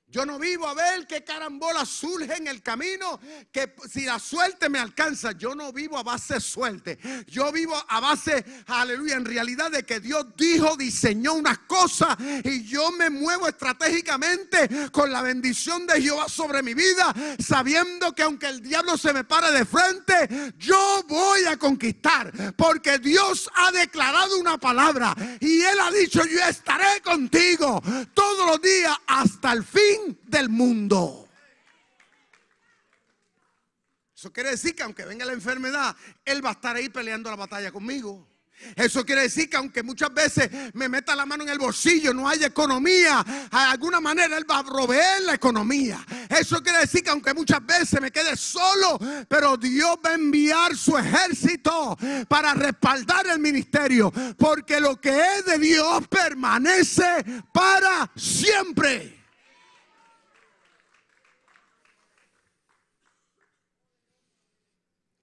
[0.09, 3.19] Yo no vivo a ver qué carambola surge en el camino,
[3.51, 6.99] que si la suerte me alcanza, yo no vivo a base de suerte.
[7.27, 12.65] Yo vivo a base, aleluya, en realidad de que Dios dijo, diseñó unas cosas y
[12.65, 18.47] yo me muevo estratégicamente con la bendición de Jehová sobre mi vida, sabiendo que aunque
[18.47, 24.39] el diablo se me pare de frente, yo voy a conquistar, porque Dios ha declarado
[24.39, 27.83] una palabra y Él ha dicho, yo estaré contigo
[28.15, 29.65] todos los días hasta el
[30.25, 31.29] del mundo.
[34.17, 37.37] Eso quiere decir que aunque venga la enfermedad, Él va a estar ahí peleando la
[37.37, 38.27] batalla conmigo.
[38.75, 42.29] Eso quiere decir que aunque muchas veces me meta la mano en el bolsillo, no
[42.29, 46.05] haya economía, de alguna manera Él va a proveer la economía.
[46.29, 50.75] Eso quiere decir que aunque muchas veces me quede solo, pero Dios va a enviar
[50.77, 51.97] su ejército
[52.29, 54.11] para respaldar el ministerio.
[54.39, 59.16] Porque lo que es de Dios permanece para siempre.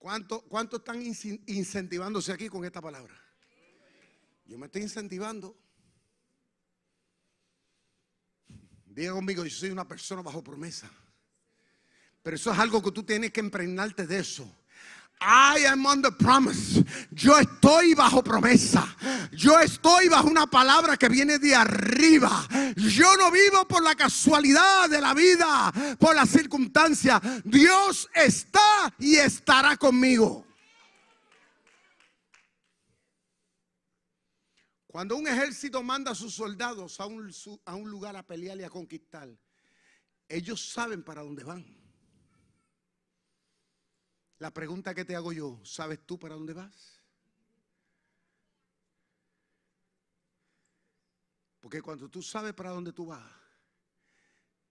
[0.04, 3.16] ¿Cuánto, están incentivándose aquí con esta palabra?
[4.46, 5.58] Yo me estoy incentivando.
[8.86, 10.92] Diga conmigo, yo soy una persona bajo promesa.
[12.22, 14.63] Pero eso es algo que tú tienes que impregnarte de eso.
[15.22, 16.84] I am under promise.
[17.12, 18.86] Yo estoy bajo promesa.
[19.32, 22.46] Yo estoy bajo una palabra que viene de arriba.
[22.76, 27.22] Yo no vivo por la casualidad de la vida, por la circunstancia.
[27.46, 30.46] Dios está y estará conmigo.
[34.88, 37.34] Cuando un ejército manda a sus soldados a un,
[37.66, 39.28] a un lugar a pelear y a conquistar,
[40.28, 41.83] ellos saben para dónde van.
[44.44, 47.02] La pregunta que te hago yo, ¿sabes tú para dónde vas?
[51.62, 53.24] Porque cuando tú sabes para dónde tú vas,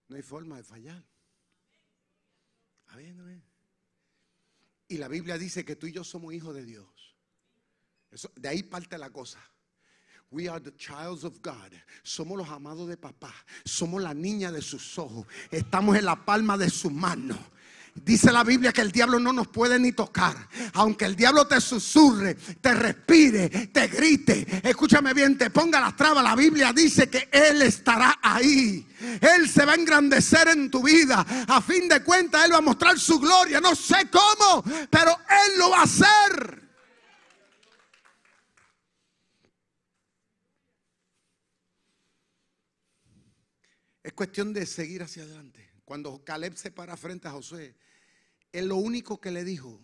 [0.09, 1.03] no hay forma de fallar.
[4.89, 7.17] Y la Biblia dice que tú y yo somos hijos de Dios.
[8.37, 9.41] de ahí parte la cosa.
[10.31, 11.73] We are the childs of God.
[12.03, 13.35] Somos los amados de papá.
[13.65, 15.27] Somos la niña de sus ojos.
[15.51, 17.39] Estamos en la palma de su mano.
[17.95, 20.49] Dice la Biblia que el diablo no nos puede ni tocar.
[20.75, 24.47] Aunque el diablo te susurre, te respire, te grite.
[24.63, 26.25] Escúchame bien, te ponga las trabas.
[26.25, 28.87] La Biblia dice que Él estará ahí.
[29.21, 31.25] Él se va a engrandecer en tu vida.
[31.47, 33.61] A fin de cuentas, Él va a mostrar su gloria.
[33.61, 36.63] No sé cómo, pero Él lo va a hacer.
[44.03, 45.72] Es cuestión de seguir hacia adelante.
[45.85, 47.75] Cuando Caleb se para frente a Josué,
[48.53, 49.81] él lo único que le dijo,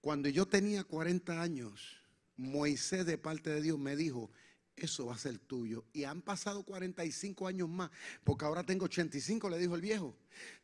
[0.00, 1.96] cuando yo tenía 40 años,
[2.36, 4.30] Moisés de parte de Dios me dijo,
[4.76, 5.84] eso va a ser tuyo.
[5.92, 7.90] Y han pasado 45 años más,
[8.24, 10.16] porque ahora tengo 85, le dijo el viejo.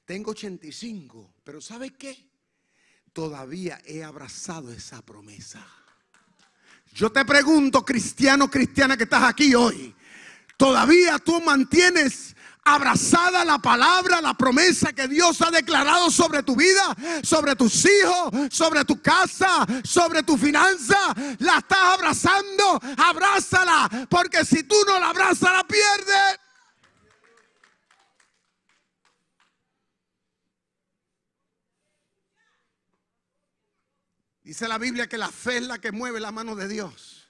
[0.04, 2.28] Tengo 85, pero ¿sabe qué?
[3.12, 5.66] Todavía he abrazado esa promesa.
[6.92, 9.94] Yo te pregunto, cristiano, cristiana que estás aquí hoy,
[10.56, 16.96] ¿todavía tú mantienes abrazada la palabra, la promesa que Dios ha declarado sobre tu vida,
[17.22, 20.98] sobre tus hijos, sobre tu casa, sobre tu finanza.
[21.38, 26.40] La estás abrazando, abrázala, porque si tú no la abrazas, la pierdes.
[34.42, 37.23] Dice la Biblia que la fe es la que mueve la mano de Dios.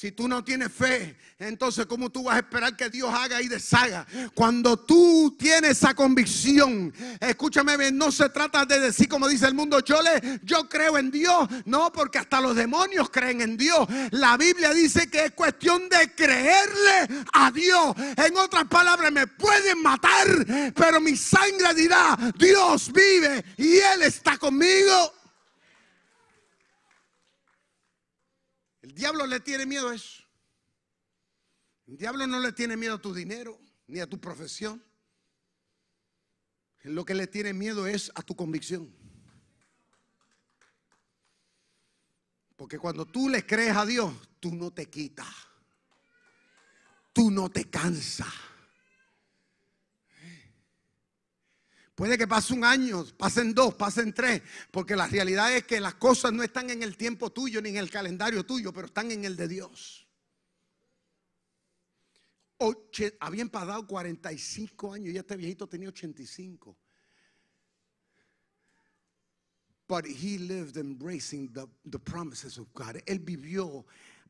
[0.00, 3.48] Si tú no tienes fe, entonces ¿cómo tú vas a esperar que Dios haga y
[3.48, 4.06] deshaga?
[4.32, 9.54] Cuando tú tienes esa convicción, escúchame bien, no se trata de decir como dice el
[9.54, 13.88] mundo, yo le yo creo en Dios, no, porque hasta los demonios creen en Dios.
[14.12, 17.96] La Biblia dice que es cuestión de creerle a Dios.
[18.24, 20.28] En otras palabras, me pueden matar,
[20.76, 25.17] pero mi sangre dirá, Dios vive y él está conmigo.
[28.98, 30.24] Diablo le tiene miedo a eso.
[31.86, 34.84] El diablo no le tiene miedo a tu dinero ni a tu profesión.
[36.82, 38.92] Lo que le tiene miedo es a tu convicción.
[42.56, 45.28] Porque cuando tú le crees a Dios, tú no te quitas.
[47.12, 48.32] Tú no te cansas.
[51.98, 55.94] Puede que pase un año, pasen dos, pasen tres, porque la realidad es que las
[55.94, 59.24] cosas no están en el tiempo tuyo ni en el calendario tuyo, pero están en
[59.24, 60.06] el de Dios.
[63.18, 66.78] habían pasado 45 años y este viejito tenía 85.
[69.88, 73.02] But he lived embracing the, the promises of God.
[73.06, 73.84] Él vivió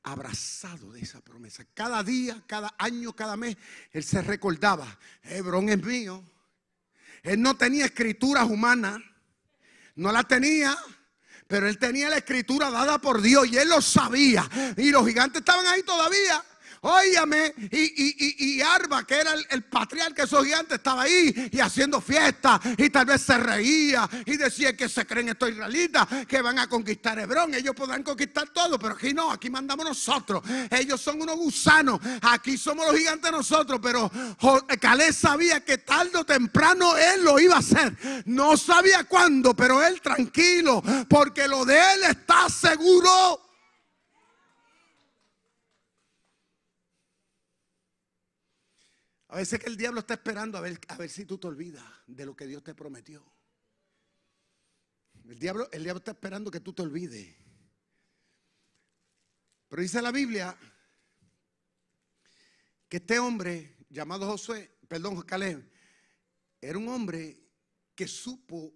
[0.05, 1.67] abrazado de esa promesa.
[1.75, 3.59] Cada día, cada año, cada mes,
[3.93, 6.25] él se recordaba, Hebrón es mío.
[7.23, 8.99] Él no tenía escrituras humanas,
[9.95, 10.77] no la tenía.
[11.47, 14.49] Pero él tenía la escritura dada por Dios y él lo sabía.
[14.77, 16.45] Y los gigantes estaban ahí todavía.
[16.83, 22.61] Óyame, y, Arba, que era el, patriarca de esos gigantes, estaba ahí y haciendo fiesta.
[22.77, 26.69] Y tal vez se reía y decía que se creen estos israelitas que van a
[26.69, 27.55] conquistar Hebrón.
[27.55, 30.43] Ellos podrán conquistar todo, pero aquí no, aquí mandamos nosotros.
[30.71, 32.01] Ellos son unos gusanos.
[32.23, 33.81] Aquí somos los gigantes nosotros.
[33.83, 34.11] Pero
[34.81, 37.97] Caleb sabía que tarde o temprano él lo iba a hacer.
[38.27, 43.48] No sabía cuándo, pero él tranquilo, porque lo de él está seguro.
[49.29, 51.85] A veces que el diablo está esperando a ver, a ver si tú te olvidas
[52.07, 53.25] de lo que Dios te prometió.
[55.29, 57.37] El diablo, el diablo está esperando que tú te olvides.
[59.69, 60.57] Pero dice la Biblia
[62.89, 65.71] que este hombre llamado Josué, perdón, Caleb,
[66.61, 67.39] era un hombre
[67.95, 68.75] que supo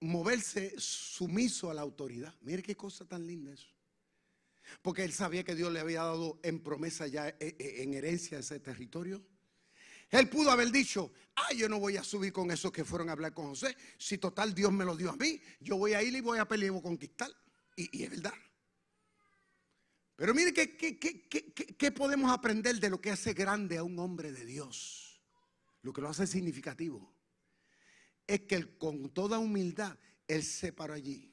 [0.00, 2.34] moverse sumiso a la autoridad.
[2.40, 3.68] Mire qué cosa tan linda eso.
[4.80, 8.38] Porque él sabía que Dios le había dado en promesa ya eh, eh, en herencia
[8.38, 9.22] ese territorio.
[10.12, 13.12] Él pudo haber dicho, ah, yo no voy a subir con esos que fueron a
[13.12, 13.74] hablar con José.
[13.96, 16.46] Si total Dios me lo dio a mí, yo voy a ir y voy a
[16.46, 17.30] pelear y voy a conquistar.
[17.76, 18.34] Y, es verdad.
[20.14, 25.18] Pero mire ¿qué, podemos aprender de lo que hace grande a un hombre de Dios.
[25.80, 27.10] Lo que lo hace significativo.
[28.26, 29.96] Es que con toda humildad,
[30.28, 31.32] él se paró allí.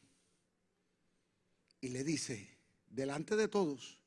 [1.81, 3.99] Y le dice, delante de todos,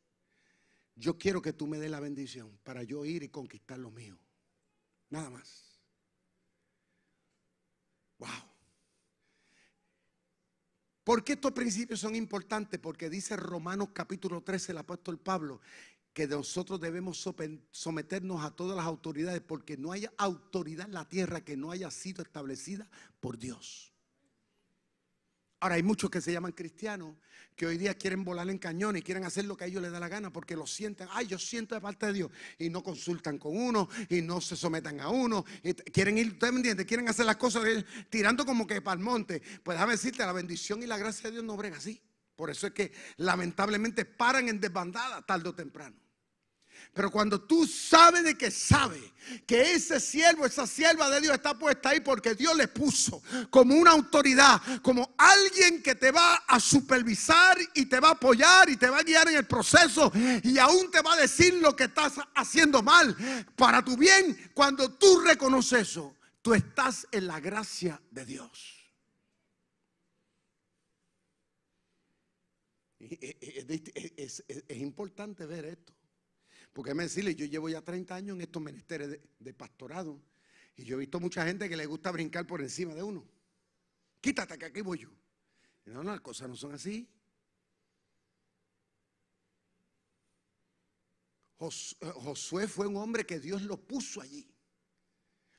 [0.96, 4.18] yo quiero que tú me des la bendición para yo ir y conquistar lo mío.
[5.12, 5.78] Nada más.
[8.16, 8.28] Wow.
[11.04, 12.80] ¿Por qué estos principios son importantes?
[12.80, 15.60] Porque dice Romanos capítulo 13 el apóstol Pablo
[16.14, 17.26] que nosotros debemos
[17.70, 21.90] someternos a todas las autoridades porque no hay autoridad en la tierra que no haya
[21.90, 22.88] sido establecida
[23.20, 23.91] por Dios.
[25.62, 27.14] Ahora hay muchos que se llaman cristianos
[27.54, 29.92] que hoy día quieren volar en cañón y quieren hacer lo que a ellos les
[29.92, 31.06] da la gana porque lo sienten.
[31.12, 32.30] Ay, yo siento de parte de Dios.
[32.58, 35.44] Y no consultan con uno y no se sometan a uno.
[35.62, 36.84] Y quieren ir, ¿ustedes me entienden?
[36.84, 37.62] Quieren hacer las cosas
[38.10, 39.40] tirando como que para el monte.
[39.62, 42.02] Pues déjame decirte, la bendición y la gracia de Dios no brega así.
[42.34, 45.94] Por eso es que lamentablemente paran en desbandada tarde o temprano.
[46.92, 49.12] Pero cuando tú sabes de que sabe
[49.46, 53.74] que ese siervo, esa sierva de Dios está puesta ahí porque Dios le puso como
[53.74, 58.76] una autoridad, como alguien que te va a supervisar y te va a apoyar y
[58.76, 61.84] te va a guiar en el proceso y aún te va a decir lo que
[61.84, 63.16] estás haciendo mal
[63.56, 68.78] para tu bien, cuando tú reconoces eso, tú estás en la gracia de Dios.
[72.98, 75.92] Es, es importante ver esto.
[76.72, 80.22] Porque me decirle, yo llevo ya 30 años en estos menesteres de, pastorado
[80.76, 83.26] y yo he visto mucha gente que le gusta brincar por encima de uno.
[84.20, 85.10] Quítate que aquí voy yo.
[85.86, 87.08] no, no, las cosas no son así.
[91.62, 94.48] Eh, Josué fue un hombre que Dios lo puso allí.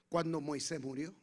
[0.10, 1.16] Cuando Moisés murió,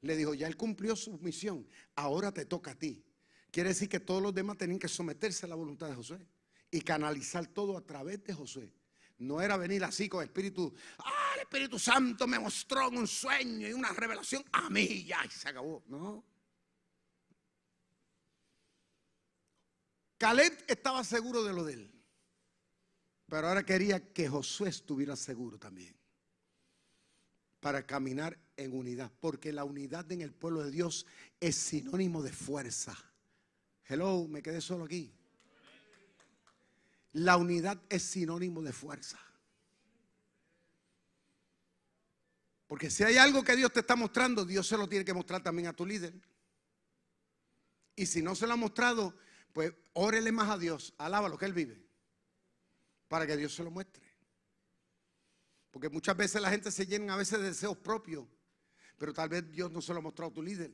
[0.00, 3.04] le dijo, ya él cumplió su misión, ahora te toca a ti.
[3.50, 6.26] Quiere decir que todos los demás tenían que someterse a la voluntad de Josué
[6.70, 8.72] y canalizar todo a través de Josué.
[9.18, 10.74] No era venir así con espíritu.
[10.98, 15.24] Ah, el Espíritu Santo me mostró en un sueño y una revelación a mí ya
[15.24, 15.82] y se acabó.
[15.86, 16.24] No.
[20.18, 21.92] Caleb estaba seguro de lo de él.
[23.28, 25.96] Pero ahora quería que Josué estuviera seguro también.
[27.60, 29.10] Para caminar en unidad.
[29.18, 31.06] Porque la unidad en el pueblo de Dios
[31.40, 32.96] es sinónimo de fuerza.
[33.84, 35.15] Hello, me quedé solo aquí.
[37.16, 39.18] La unidad es sinónimo de fuerza.
[42.66, 45.42] Porque si hay algo que Dios te está mostrando, Dios se lo tiene que mostrar
[45.42, 46.12] también a tu líder.
[47.94, 49.16] Y si no se lo ha mostrado,
[49.54, 51.82] pues órele más a Dios, alaba lo que Él vive,
[53.08, 54.04] para que Dios se lo muestre.
[55.70, 58.26] Porque muchas veces la gente se llena a veces de deseos propios,
[58.98, 60.70] pero tal vez Dios no se lo ha mostrado a tu líder.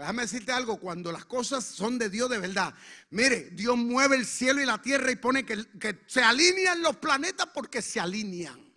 [0.00, 2.72] Pues déjame decirte algo, cuando las cosas son de Dios de verdad,
[3.10, 6.96] mire, Dios mueve el cielo y la tierra y pone que, que se alinean los
[6.96, 8.72] planetas porque se alinean.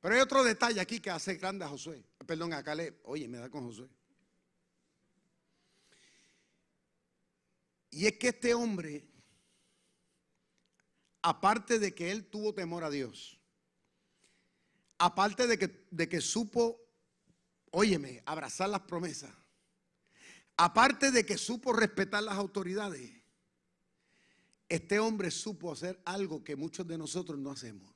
[0.00, 2.02] Pero hay otro detalle aquí que hace grande a Josué.
[2.26, 2.98] Perdón, a Caleb.
[3.04, 3.90] Oye, me da con Josué.
[7.90, 9.06] Y es que este hombre,
[11.20, 13.38] aparte de que él tuvo temor a Dios,
[14.96, 16.79] aparte de que, de que supo,
[17.70, 19.30] óyeme, abrazar las promesas,
[20.56, 23.10] aparte de que supo respetar las autoridades,
[24.68, 27.92] este hombre supo hacer algo que muchos de nosotros no hacemos.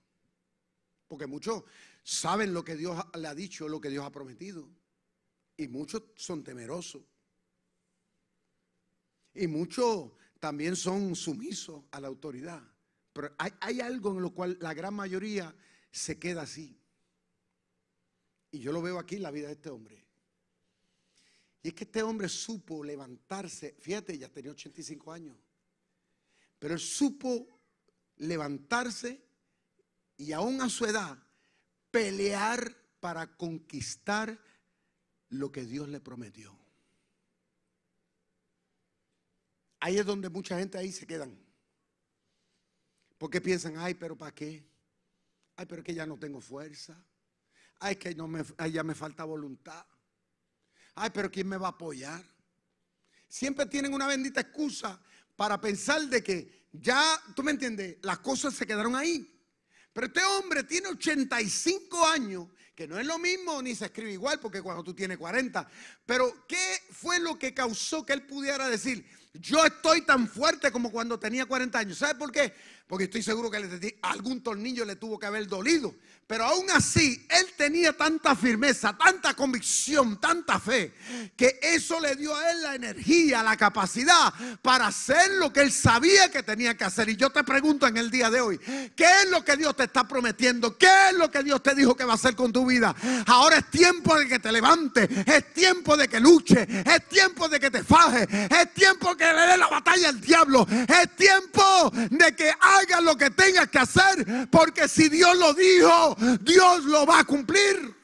[1.06, 1.62] Porque muchos
[2.02, 4.68] saben lo que Dios le ha dicho, lo que Dios ha prometido.
[5.56, 7.02] Y muchos son temerosos.
[9.34, 10.10] Y muchos
[10.40, 12.62] también son sumisos a la autoridad.
[13.12, 15.54] Pero hay, algo en lo cual la gran mayoría
[15.92, 16.76] se queda así.
[18.54, 20.00] Y yo lo veo aquí en la vida de este hombre.
[21.60, 25.36] Y es que este hombre supo levantarse, fíjate, ya tenía 85 años,
[26.60, 27.48] pero él supo
[28.18, 29.20] levantarse
[30.16, 31.18] y aún a su edad
[31.90, 34.38] pelear para conquistar
[35.30, 36.56] lo que Dios le prometió.
[39.80, 41.36] Ahí es donde mucha gente ahí se quedan.
[43.18, 44.64] Porque piensan, ay, pero ¿para qué?
[45.56, 47.04] Ay, pero que ya no tengo fuerza.
[47.84, 49.84] Ay, que no me, ya me falta voluntad.
[50.94, 52.24] Ay, pero ¿quién me va a apoyar?
[53.28, 54.98] Siempre tienen una bendita excusa
[55.36, 59.30] para pensar de que ya, tú me entiendes, las cosas se quedaron ahí.
[59.92, 64.40] Pero este hombre tiene 85 años, que no es lo mismo ni se escribe igual
[64.40, 65.68] porque cuando tú tienes 40.
[66.06, 70.90] Pero ¿qué fue lo que causó que él pudiera decir, yo estoy tan fuerte como
[70.90, 71.98] cuando tenía 40 años?
[71.98, 72.54] ¿Sabe por qué?
[72.86, 75.94] Porque estoy seguro que algún tornillo le tuvo que haber dolido.
[76.26, 80.94] Pero aún así, él tenía tanta firmeza, tanta convicción, tanta fe,
[81.36, 84.32] que eso le dio a él la energía, la capacidad
[84.62, 87.10] para hacer lo que él sabía que tenía que hacer.
[87.10, 88.58] Y yo te pregunto en el día de hoy,
[88.96, 90.78] ¿qué es lo que Dios te está prometiendo?
[90.78, 92.94] ¿Qué es lo que Dios te dijo que va a hacer con tu vida?
[93.26, 97.60] Ahora es tiempo de que te levantes, es tiempo de que luches, es tiempo de
[97.60, 102.34] que te fajes, es tiempo que le dé la batalla al diablo, es tiempo de
[102.34, 102.50] que
[102.80, 107.24] hagas lo que tengas que hacer, porque si Dios lo dijo, Dios lo va a
[107.24, 107.94] cumplir.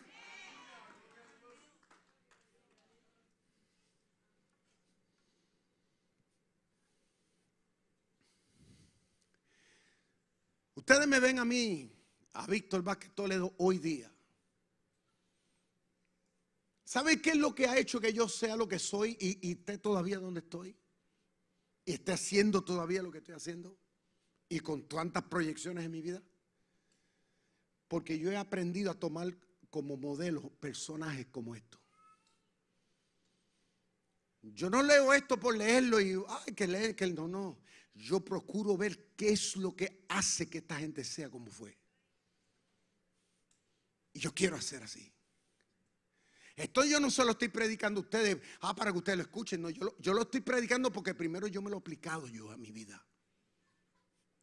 [10.75, 11.89] Ustedes me ven a mí,
[12.33, 14.11] a Víctor Vázquez Toledo, hoy día.
[16.85, 19.53] ¿Saben qué es lo que ha hecho que yo sea lo que soy y, y
[19.53, 20.77] esté todavía donde estoy?
[21.85, 23.80] Y esté haciendo todavía lo que estoy haciendo.
[24.51, 26.23] Y con tantas proyecciones en mi vida.
[27.89, 29.35] Porque yo he aprendido a tomar
[29.71, 31.81] como modelo personajes como estos.
[34.43, 37.59] Yo no leo esto por leerlo y hay que leer, que no, no.
[37.95, 41.77] Yo procuro ver qué es lo que hace que esta gente sea como fue.
[44.13, 45.13] Y yo quiero hacer así.
[46.57, 49.63] Esto yo no solo estoy predicando a ustedes, ah, para que ustedes lo escuchen.
[49.63, 52.57] No, yo yo lo estoy predicando porque primero yo me lo he aplicado yo a
[52.57, 53.05] mi vida.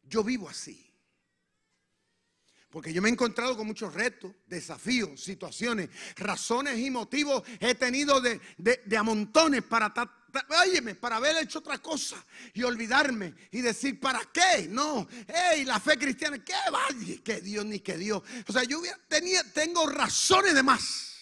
[0.08, 0.88] Yo vivo así.
[2.70, 8.20] Porque yo me he encontrado con muchos retos, desafíos, situaciones, razones y motivos he tenido
[8.20, 14.20] de, de, a montones para, para haber hecho otra cosa y olvidarme y decir, ¿para
[14.26, 14.68] qué?
[14.68, 17.22] No, hey, la fe cristiana, ¿qué vaya?
[17.24, 18.22] Que Dios ni que Dios.
[18.46, 21.16] O sea, yo tenía, tengo razones de más,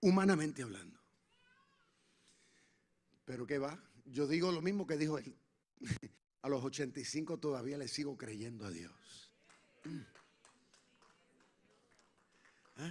[0.00, 1.00] humanamente hablando.
[3.24, 3.80] Pero ¿qué va?
[4.04, 5.38] Yo digo lo mismo que dijo él.
[6.44, 9.32] A los 85 todavía le sigo creyendo a Dios.
[12.76, 12.90] Ah.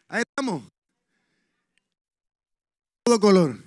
[0.08, 0.62] Ahí estamos.
[3.04, 3.58] Todo color.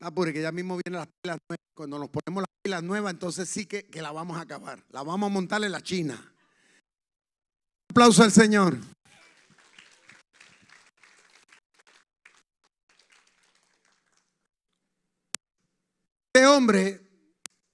[0.00, 1.66] Ah, porque ya mismo vienen las pilas nuevas.
[1.74, 4.82] Cuando nos ponemos las pilas nuevas, entonces sí que, que la vamos a acabar.
[4.90, 6.14] La vamos a montar en la China.
[6.14, 8.78] Un aplauso al Señor.
[16.32, 17.00] Este hombre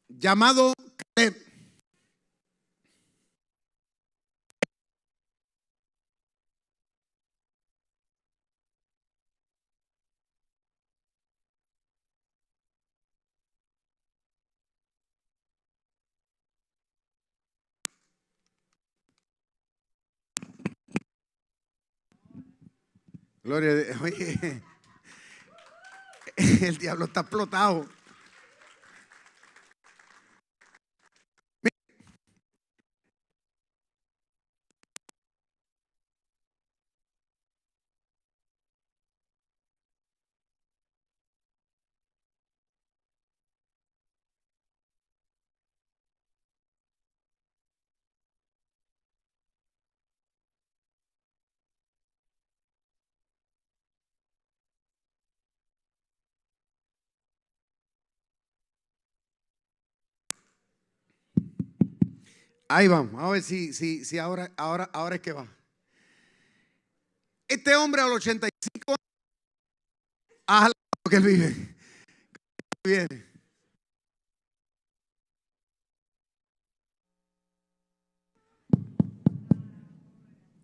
[0.08, 0.72] llamado
[1.14, 1.45] Caleb
[23.46, 23.96] Gloria a Dios.
[24.02, 24.62] Oye,
[26.66, 27.86] el diablo está explotado.
[62.68, 65.46] Ahí vamos, a ver si, si, si ahora, ahora, ahora es que va.
[67.46, 68.50] Este hombre a los 85
[68.88, 68.98] años,
[70.48, 71.76] a lo que él vive.
[72.82, 73.24] Viene.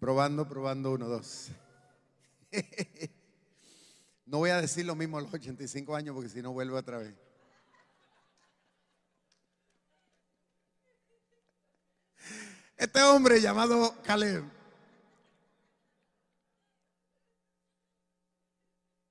[0.00, 1.50] Probando, probando, uno, dos.
[4.24, 6.96] No voy a decir lo mismo a los 85 años porque si no vuelvo otra
[6.96, 7.14] vez.
[12.76, 14.44] Este hombre llamado Caleb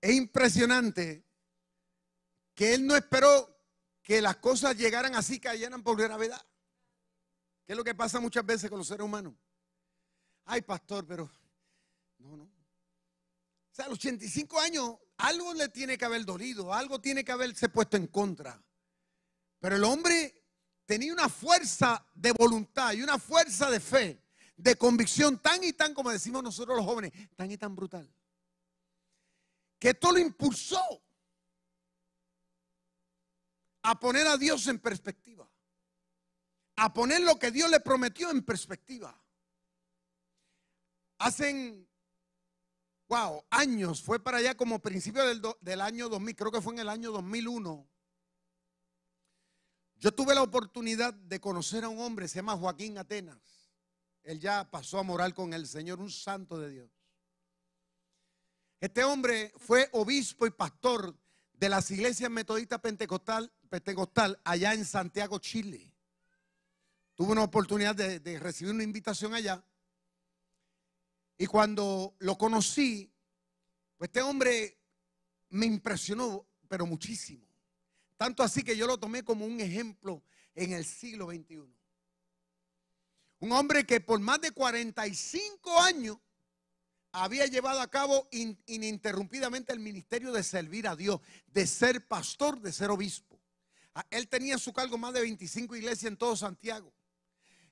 [0.01, 1.23] es impresionante
[2.55, 3.47] que él no esperó
[4.01, 6.41] que las cosas llegaran así, cayeran por gravedad.
[7.65, 9.33] ¿Qué es lo que pasa muchas veces con los seres humanos?
[10.45, 11.29] Ay, pastor, pero
[12.17, 12.43] no, no.
[12.43, 17.31] O sea, a los 85 años algo le tiene que haber dolido, algo tiene que
[17.31, 18.61] haberse puesto en contra.
[19.59, 20.40] Pero el hombre
[20.85, 24.23] tenía una fuerza de voluntad y una fuerza de fe,
[24.57, 28.09] de convicción tan y tan, como decimos nosotros los jóvenes, tan y tan brutal,
[29.79, 30.81] que esto lo impulsó
[33.83, 35.49] a poner a Dios en perspectiva,
[36.75, 39.19] a poner lo que Dios le prometió en perspectiva.
[41.17, 41.87] Hacen,
[43.07, 46.79] wow, años, fue para allá como principio del, del año 2000, creo que fue en
[46.79, 47.90] el año 2001
[50.01, 53.37] yo tuve la oportunidad de conocer a un hombre, se llama Joaquín Atenas.
[54.23, 56.89] Él ya pasó a morar con el Señor, un santo de Dios.
[58.79, 61.15] Este hombre fue obispo y pastor
[61.53, 65.93] de las iglesias metodistas pentecostal, allá en Santiago, Chile.
[67.13, 69.63] Tuve una oportunidad de, de recibir una invitación allá.
[71.37, 73.13] Y cuando lo conocí,
[73.97, 74.79] pues este hombre
[75.49, 77.50] me impresionó, pero muchísimo.
[78.21, 80.21] Tanto así que yo lo tomé como un ejemplo
[80.53, 81.63] en el siglo XXI.
[83.39, 86.19] Un hombre que por más de 45 años
[87.11, 88.29] había llevado a cabo
[88.67, 93.41] ininterrumpidamente el ministerio de servir a Dios, de ser pastor, de ser obispo.
[93.95, 96.93] Ah, él tenía a su cargo más de 25 iglesias en todo Santiago.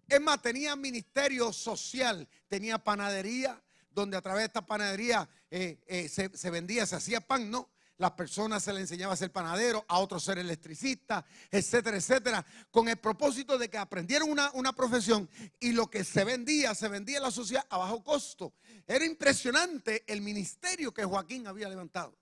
[0.07, 6.09] Es más, tenía ministerio social, tenía panadería, donde a través de esta panadería eh, eh,
[6.09, 7.69] se vendía, se hacía pan, ¿no?
[7.99, 12.87] Las personas se le enseñaba a ser panadero, a otros ser electricista, etcétera, etcétera, con
[12.87, 15.29] el propósito de que aprendieran una, una, profesión
[15.59, 18.53] y lo que se vendía, se vendía en la sociedad a bajo costo.
[18.87, 22.17] Era impresionante el ministerio que Joaquín había levantado.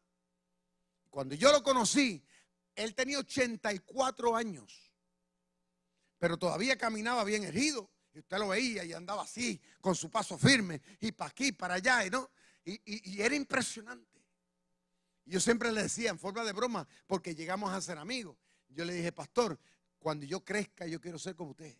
[1.11, 2.25] Cuando yo lo conocí,
[2.75, 4.91] él tenía 84 años,
[6.17, 7.91] pero todavía caminaba bien erguido.
[8.15, 11.75] Y usted lo veía y andaba así, con su paso firme, y para aquí, para
[11.75, 12.31] allá, ¿no?
[12.65, 14.16] y, y era impresionante.
[15.27, 18.37] Yo siempre le decía en forma de broma, porque llegamos a ser amigos.
[18.69, 19.59] Yo le dije, pastor,
[19.99, 21.77] cuando yo crezca, yo quiero ser como usted.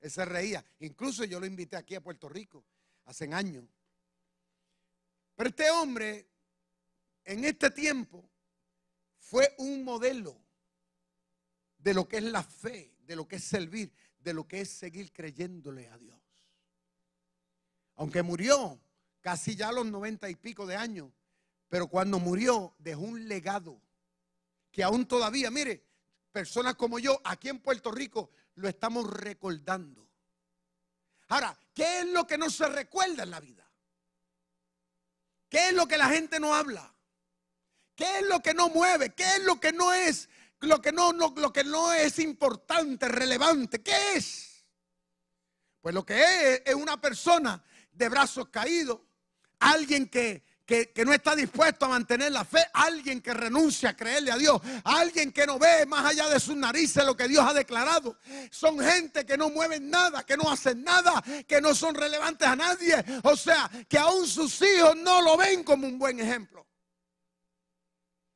[0.00, 0.64] Él se reía.
[0.80, 2.66] Incluso yo lo invité aquí a Puerto Rico
[3.06, 3.64] hace años.
[5.34, 6.28] Pero este hombre,
[7.24, 8.28] en este tiempo,
[9.16, 10.38] fue un modelo
[11.78, 14.70] de lo que es la fe, de lo que es servir, de lo que es
[14.70, 16.20] seguir creyéndole a Dios.
[17.94, 18.78] Aunque murió
[19.20, 21.10] casi ya a los noventa y pico de años,
[21.72, 23.80] pero cuando murió dejó un legado
[24.70, 25.82] que aún todavía, mire,
[26.30, 30.06] personas como yo aquí en Puerto Rico lo estamos recordando.
[31.28, 33.66] Ahora, ¿qué es lo que no se recuerda en la vida?
[35.48, 36.94] ¿Qué es lo que la gente no habla?
[37.96, 39.14] ¿Qué es lo que no mueve?
[39.14, 40.28] ¿Qué es lo que no es
[40.60, 43.82] lo que no, lo que no es importante, relevante?
[43.82, 44.66] ¿Qué es?
[45.80, 49.00] Pues lo que es es una persona de brazos caídos,
[49.58, 54.30] alguien que que, no está dispuesto a mantener la fe, alguien que renuncia a creerle
[54.30, 57.52] a Dios, alguien que no ve más allá de sus narices lo que Dios ha
[57.52, 58.16] declarado.
[58.50, 62.56] Son gente que no mueven nada, que no hacen nada, que no son relevantes a
[62.56, 63.04] nadie.
[63.22, 66.66] O sea, que aún sus hijos no lo ven como un buen ejemplo.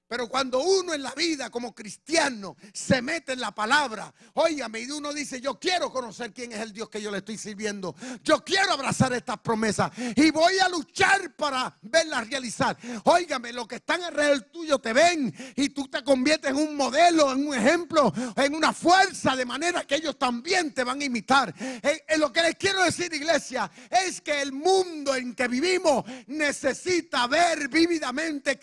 [0.09, 4.90] Pero cuando uno en la vida como cristiano se mete en la palabra, óigame, y
[4.90, 7.94] uno dice, yo quiero conocer quién es el Dios que yo le estoy sirviendo.
[8.22, 12.76] Yo quiero abrazar estas promesas y voy a luchar para verlas realizar.
[13.04, 17.32] Óigame, los que están alrededor tuyo te ven y tú te conviertes en un modelo,
[17.32, 21.54] en un ejemplo, en una fuerza, de manera que ellos también te van a imitar.
[21.82, 27.26] En, lo que les quiero decir, iglesia, es que el mundo en que vivimos necesita
[27.26, 28.59] ver vívidamente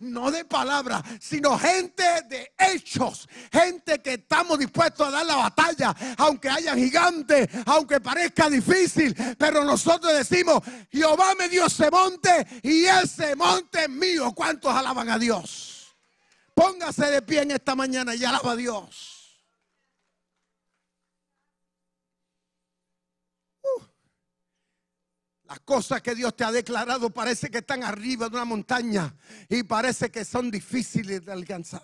[0.00, 5.94] no de palabras, sino gente de hechos, gente que estamos dispuestos a dar la batalla,
[6.18, 12.84] aunque haya gigantes, aunque parezca difícil, pero nosotros decimos, Jehová me dio ese monte y
[12.84, 14.32] ese monte es mío.
[14.34, 15.94] ¿Cuántos alaban a Dios?
[16.54, 19.21] Póngase de pie en esta mañana y alaba a Dios.
[25.52, 29.14] Las cosas que Dios te ha declarado parece que están arriba de una montaña
[29.50, 31.82] y parece que son difíciles de alcanzar.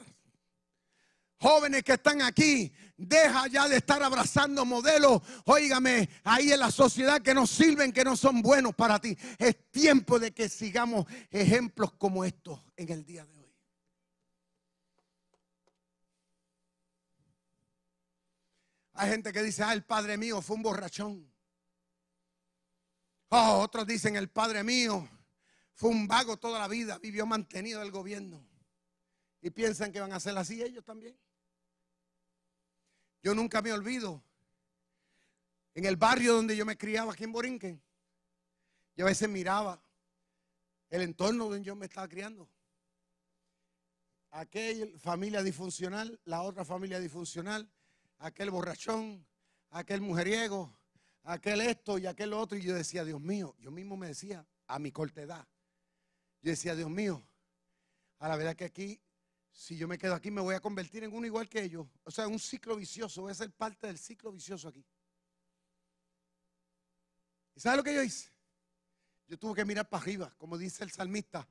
[1.39, 7.21] Jóvenes que están aquí, deja ya de estar abrazando modelos, óigame, ahí en la sociedad
[7.21, 9.15] que no sirven, que no son buenos para ti.
[9.37, 13.55] Es tiempo de que sigamos ejemplos como estos en el día de hoy.
[18.95, 21.38] Hay gente que dice, ah, el padre mío fue un borrachón.
[23.31, 25.07] Oh, otros dicen, el padre mío
[25.75, 28.45] fue un vago toda la vida, vivió mantenido del gobierno.
[29.41, 31.17] Y piensan que van a ser así ellos también.
[33.23, 34.23] Yo nunca me olvido.
[35.75, 37.83] En el barrio donde yo me criaba, aquí en Borinquen,
[38.97, 39.81] yo a veces miraba
[40.91, 42.49] el entorno donde yo me estaba criando.
[44.31, 47.71] Aquella familia disfuncional, la otra familia disfuncional,
[48.19, 49.25] aquel borrachón,
[49.71, 50.78] aquel mujeriego,
[51.29, 52.57] aquel esto y aquel otro.
[52.59, 55.47] Y yo decía, Dios mío, yo mismo me decía, a mi corta edad,
[56.43, 57.23] yo decía, Dios mío,
[58.19, 59.01] a la verdad que aquí,
[59.53, 61.87] si yo me quedo aquí, me voy a convertir en uno igual que ellos.
[62.05, 64.85] O sea, un ciclo vicioso, voy a ser parte del ciclo vicioso aquí.
[67.55, 68.31] ¿Y sabe lo que yo hice?
[69.27, 71.47] Yo tuve que mirar para arriba, como dice el salmista,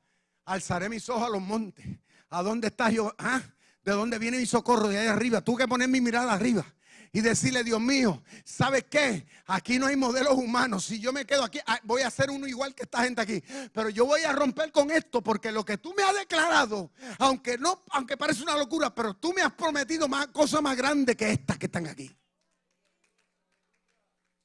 [0.46, 1.86] alzaré mis ojos a los montes.
[2.30, 3.14] ¿A dónde está yo?
[3.18, 3.42] ¿Ah?
[3.84, 4.88] ¿De dónde viene mi socorro?
[4.88, 5.42] De ahí arriba.
[5.42, 6.66] Tuve que poner mi mirada arriba
[7.12, 9.26] y decirle, Dios mío, ¿sabes qué?
[9.46, 10.86] Aquí no hay modelos humanos.
[10.86, 13.44] Si yo me quedo aquí, ah, voy a ser uno igual que esta gente aquí.
[13.74, 17.58] Pero yo voy a romper con esto porque lo que tú me has declarado, aunque
[17.58, 21.58] no, aunque parece una locura, pero tú me has prometido cosas más grandes que estas
[21.58, 22.16] que están aquí.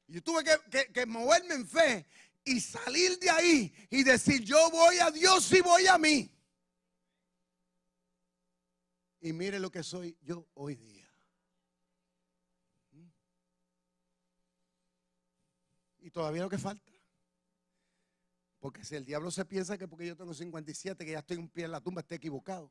[0.07, 0.45] Yo tuve
[0.93, 2.07] que moverme en fe
[2.45, 6.31] y salir de ahí y decir, yo voy a Dios y voy a mí.
[9.21, 11.09] Y mire lo que soy yo hoy día.
[16.01, 16.93] Y todavía lo que falta.
[18.61, 21.49] Porque si el diablo se piensa que porque yo tengo 57, que ya estoy un
[21.49, 22.71] pie en la tumba, está equivocado.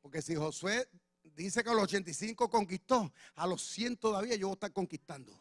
[0.00, 0.88] Porque si Josué
[1.22, 5.40] dice que a los 85 conquistó, a los 100 todavía yo voy a estar conquistando.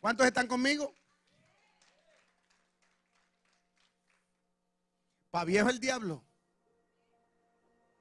[0.00, 0.94] ¿Cuántos están conmigo?
[5.30, 6.24] Para viejo el diablo.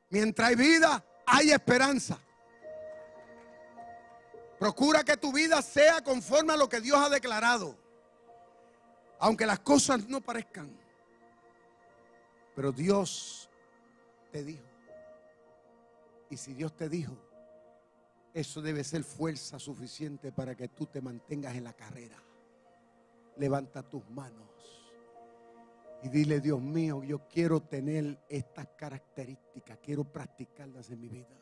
[0.09, 2.17] Mientras hay vida, hay esperanza.
[4.59, 7.77] Procura que tu vida sea conforme a lo que Dios ha declarado.
[9.19, 10.75] Aunque las cosas no parezcan.
[12.55, 13.49] Pero Dios
[14.31, 14.65] te dijo.
[16.29, 17.15] Y si Dios te dijo,
[18.33, 22.21] eso debe ser fuerza suficiente para que tú te mantengas en la carrera.
[23.37, 24.47] Levanta tus manos
[26.03, 31.35] y dile, Dios mío, yo quiero tener estas características, quiero practicarlas en mi vida.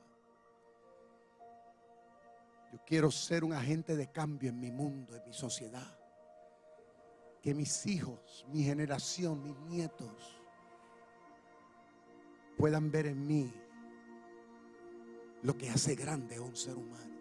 [2.76, 5.98] Yo quiero ser un agente de cambio en mi mundo, en mi sociedad.
[7.42, 10.42] Que mis hijos, mi generación, mis nietos
[12.58, 13.54] puedan ver en mí
[15.42, 17.16] lo que hace grande a un ser humano.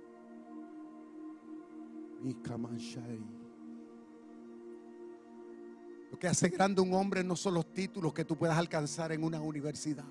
[6.11, 9.13] Lo que hace grande a un hombre no son los títulos que tú puedas alcanzar
[9.13, 10.05] en una universidad.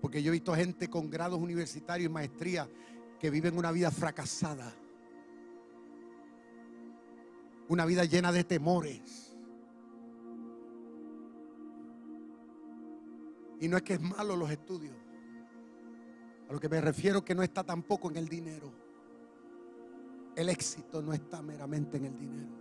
[0.00, 2.68] Porque yo he visto gente con grados universitarios y maestría
[3.18, 4.74] que viven una vida fracasada.
[7.68, 9.36] Una vida llena de temores.
[13.60, 14.96] Y no es que es malo los estudios.
[16.48, 18.72] A lo que me refiero que no está tampoco en el dinero.
[20.34, 22.60] El éxito no está meramente en el dinero.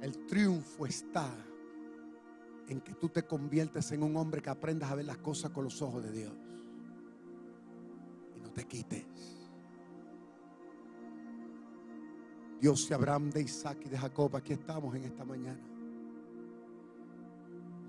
[0.00, 1.30] El triunfo está
[2.68, 5.64] en que tú te conviertes en un hombre que aprendas a ver las cosas con
[5.64, 6.32] los ojos de Dios.
[8.36, 9.04] Y no te quites.
[12.60, 15.60] Dios de Abraham, de Isaac y de Jacob, aquí estamos en esta mañana.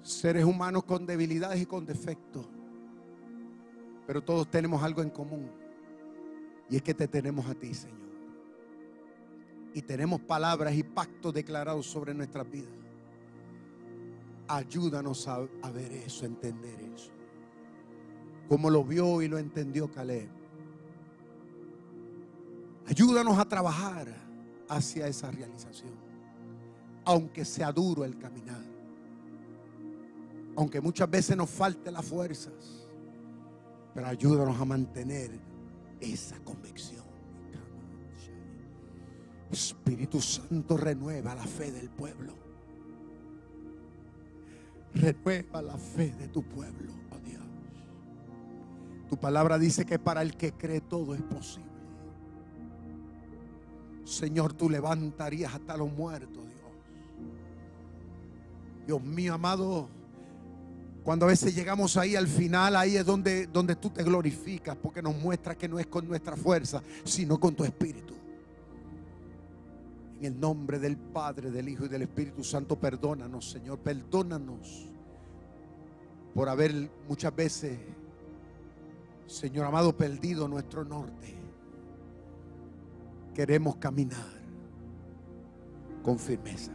[0.01, 2.45] Seres humanos con debilidades y con defectos.
[4.05, 5.49] Pero todos tenemos algo en común.
[6.69, 7.97] Y es que te tenemos a ti, Señor.
[9.73, 12.84] Y tenemos palabras y pactos declarados sobre nuestras vidas.
[14.47, 15.39] Ayúdanos a,
[15.71, 17.11] ver eso, a entender eso.
[18.47, 20.29] Como lo vio y lo entendió Caleb.
[22.87, 24.07] Ayúdanos a trabajar
[24.69, 25.93] hacia esa realización.
[27.05, 28.63] Aunque sea duro el caminar.
[30.55, 32.87] Aunque muchas veces nos falte las fuerzas.
[33.93, 35.31] Pero ayúdanos a mantener
[35.99, 37.03] esa convicción.
[39.51, 42.44] Espíritu Santo renueva la fe del pueblo.
[44.95, 47.43] Renueva la fe de tu pueblo, oh Dios.
[49.09, 51.65] Tu palabra dice que para el que cree todo es posible.
[54.05, 56.55] Señor, tú levantarías hasta los muertos, Dios.
[58.87, 59.89] Dios mío, amado,
[61.03, 65.01] cuando a veces llegamos ahí al final, ahí es donde, donde tú te glorificas, porque
[65.01, 68.15] nos muestra que no es con nuestra fuerza, sino con tu espíritu.
[70.25, 74.87] En el nombre del Padre, del Hijo y del Espíritu Santo, perdónanos, Señor, perdónanos
[76.33, 77.77] por haber muchas veces,
[79.27, 81.35] Señor amado, perdido nuestro norte.
[83.35, 84.25] Queremos caminar
[86.01, 86.71] con firmeza.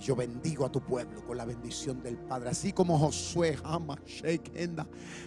[0.00, 2.50] Yo bendigo a tu pueblo con la bendición del Padre.
[2.50, 4.52] Así como Josué, Hama, Sheikh,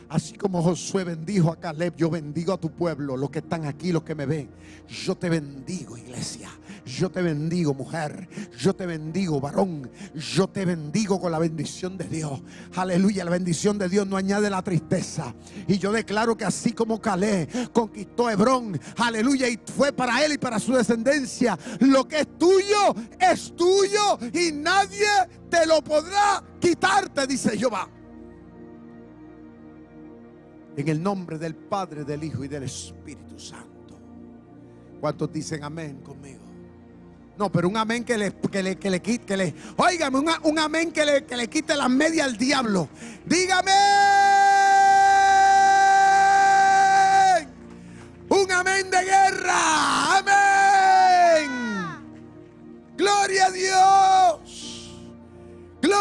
[0.09, 3.91] así como Josué bendijo a Caleb, yo bendigo a tu pueblo, los que están aquí,
[3.91, 4.49] los que me ven.
[4.87, 6.49] Yo te bendigo, iglesia.
[6.85, 8.27] Yo te bendigo, mujer.
[8.57, 9.89] Yo te bendigo, varón.
[10.15, 12.41] Yo te bendigo con la bendición de Dios.
[12.75, 13.25] Aleluya.
[13.25, 15.33] La bendición de Dios no añade la tristeza.
[15.67, 20.37] Y yo declaro que así como Caleb conquistó Hebrón, aleluya, y fue para él y
[20.37, 25.07] para su descendencia, lo que es tuyo es tuyo y nadie
[25.49, 27.89] te lo podrá quitarte, dice Jehová.
[30.77, 33.99] En el nombre del Padre, del Hijo y del Espíritu Santo.
[34.99, 36.43] ¿Cuántos dicen amén conmigo?
[37.37, 40.59] No, pero un amén que le, que le, que le quite, que le, un, un
[40.59, 42.89] amén que le, que le quite las medias al diablo.
[43.25, 43.71] Dígame.
[48.27, 49.88] Un amén de guerra.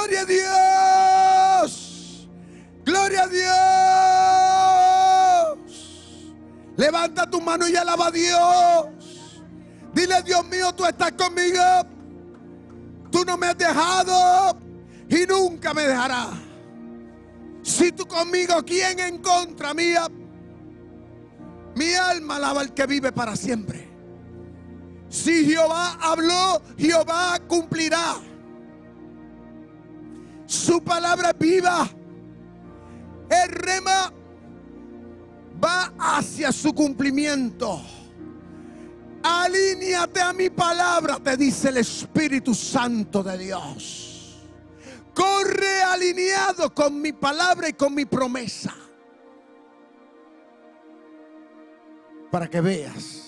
[0.09, 0.26] Gloria a
[1.61, 2.28] Dios.
[2.82, 3.28] Gloria a
[5.52, 6.32] Dios.
[6.78, 8.86] Levanta tu mano y alaba a Dios.
[9.92, 11.62] Dile, Dios mío, tú estás conmigo.
[13.11, 14.59] Tú no me has dejado
[15.11, 16.38] y nunca me dejarás.
[17.62, 20.06] Si tú conmigo, ¿quién en contra mía?
[21.74, 23.86] Mi alma alaba al que vive para siempre.
[25.11, 28.28] Si Jehová habló, Jehová cumplirá.
[30.49, 31.86] Su palabra viva.
[33.28, 34.11] El rema
[35.62, 37.82] va hacia su cumplimiento.
[39.22, 44.38] Alíñate a mi palabra, te dice el Espíritu Santo de Dios.
[45.14, 48.74] Corre alineado con mi palabra y con mi promesa.
[52.30, 53.28] Para que veas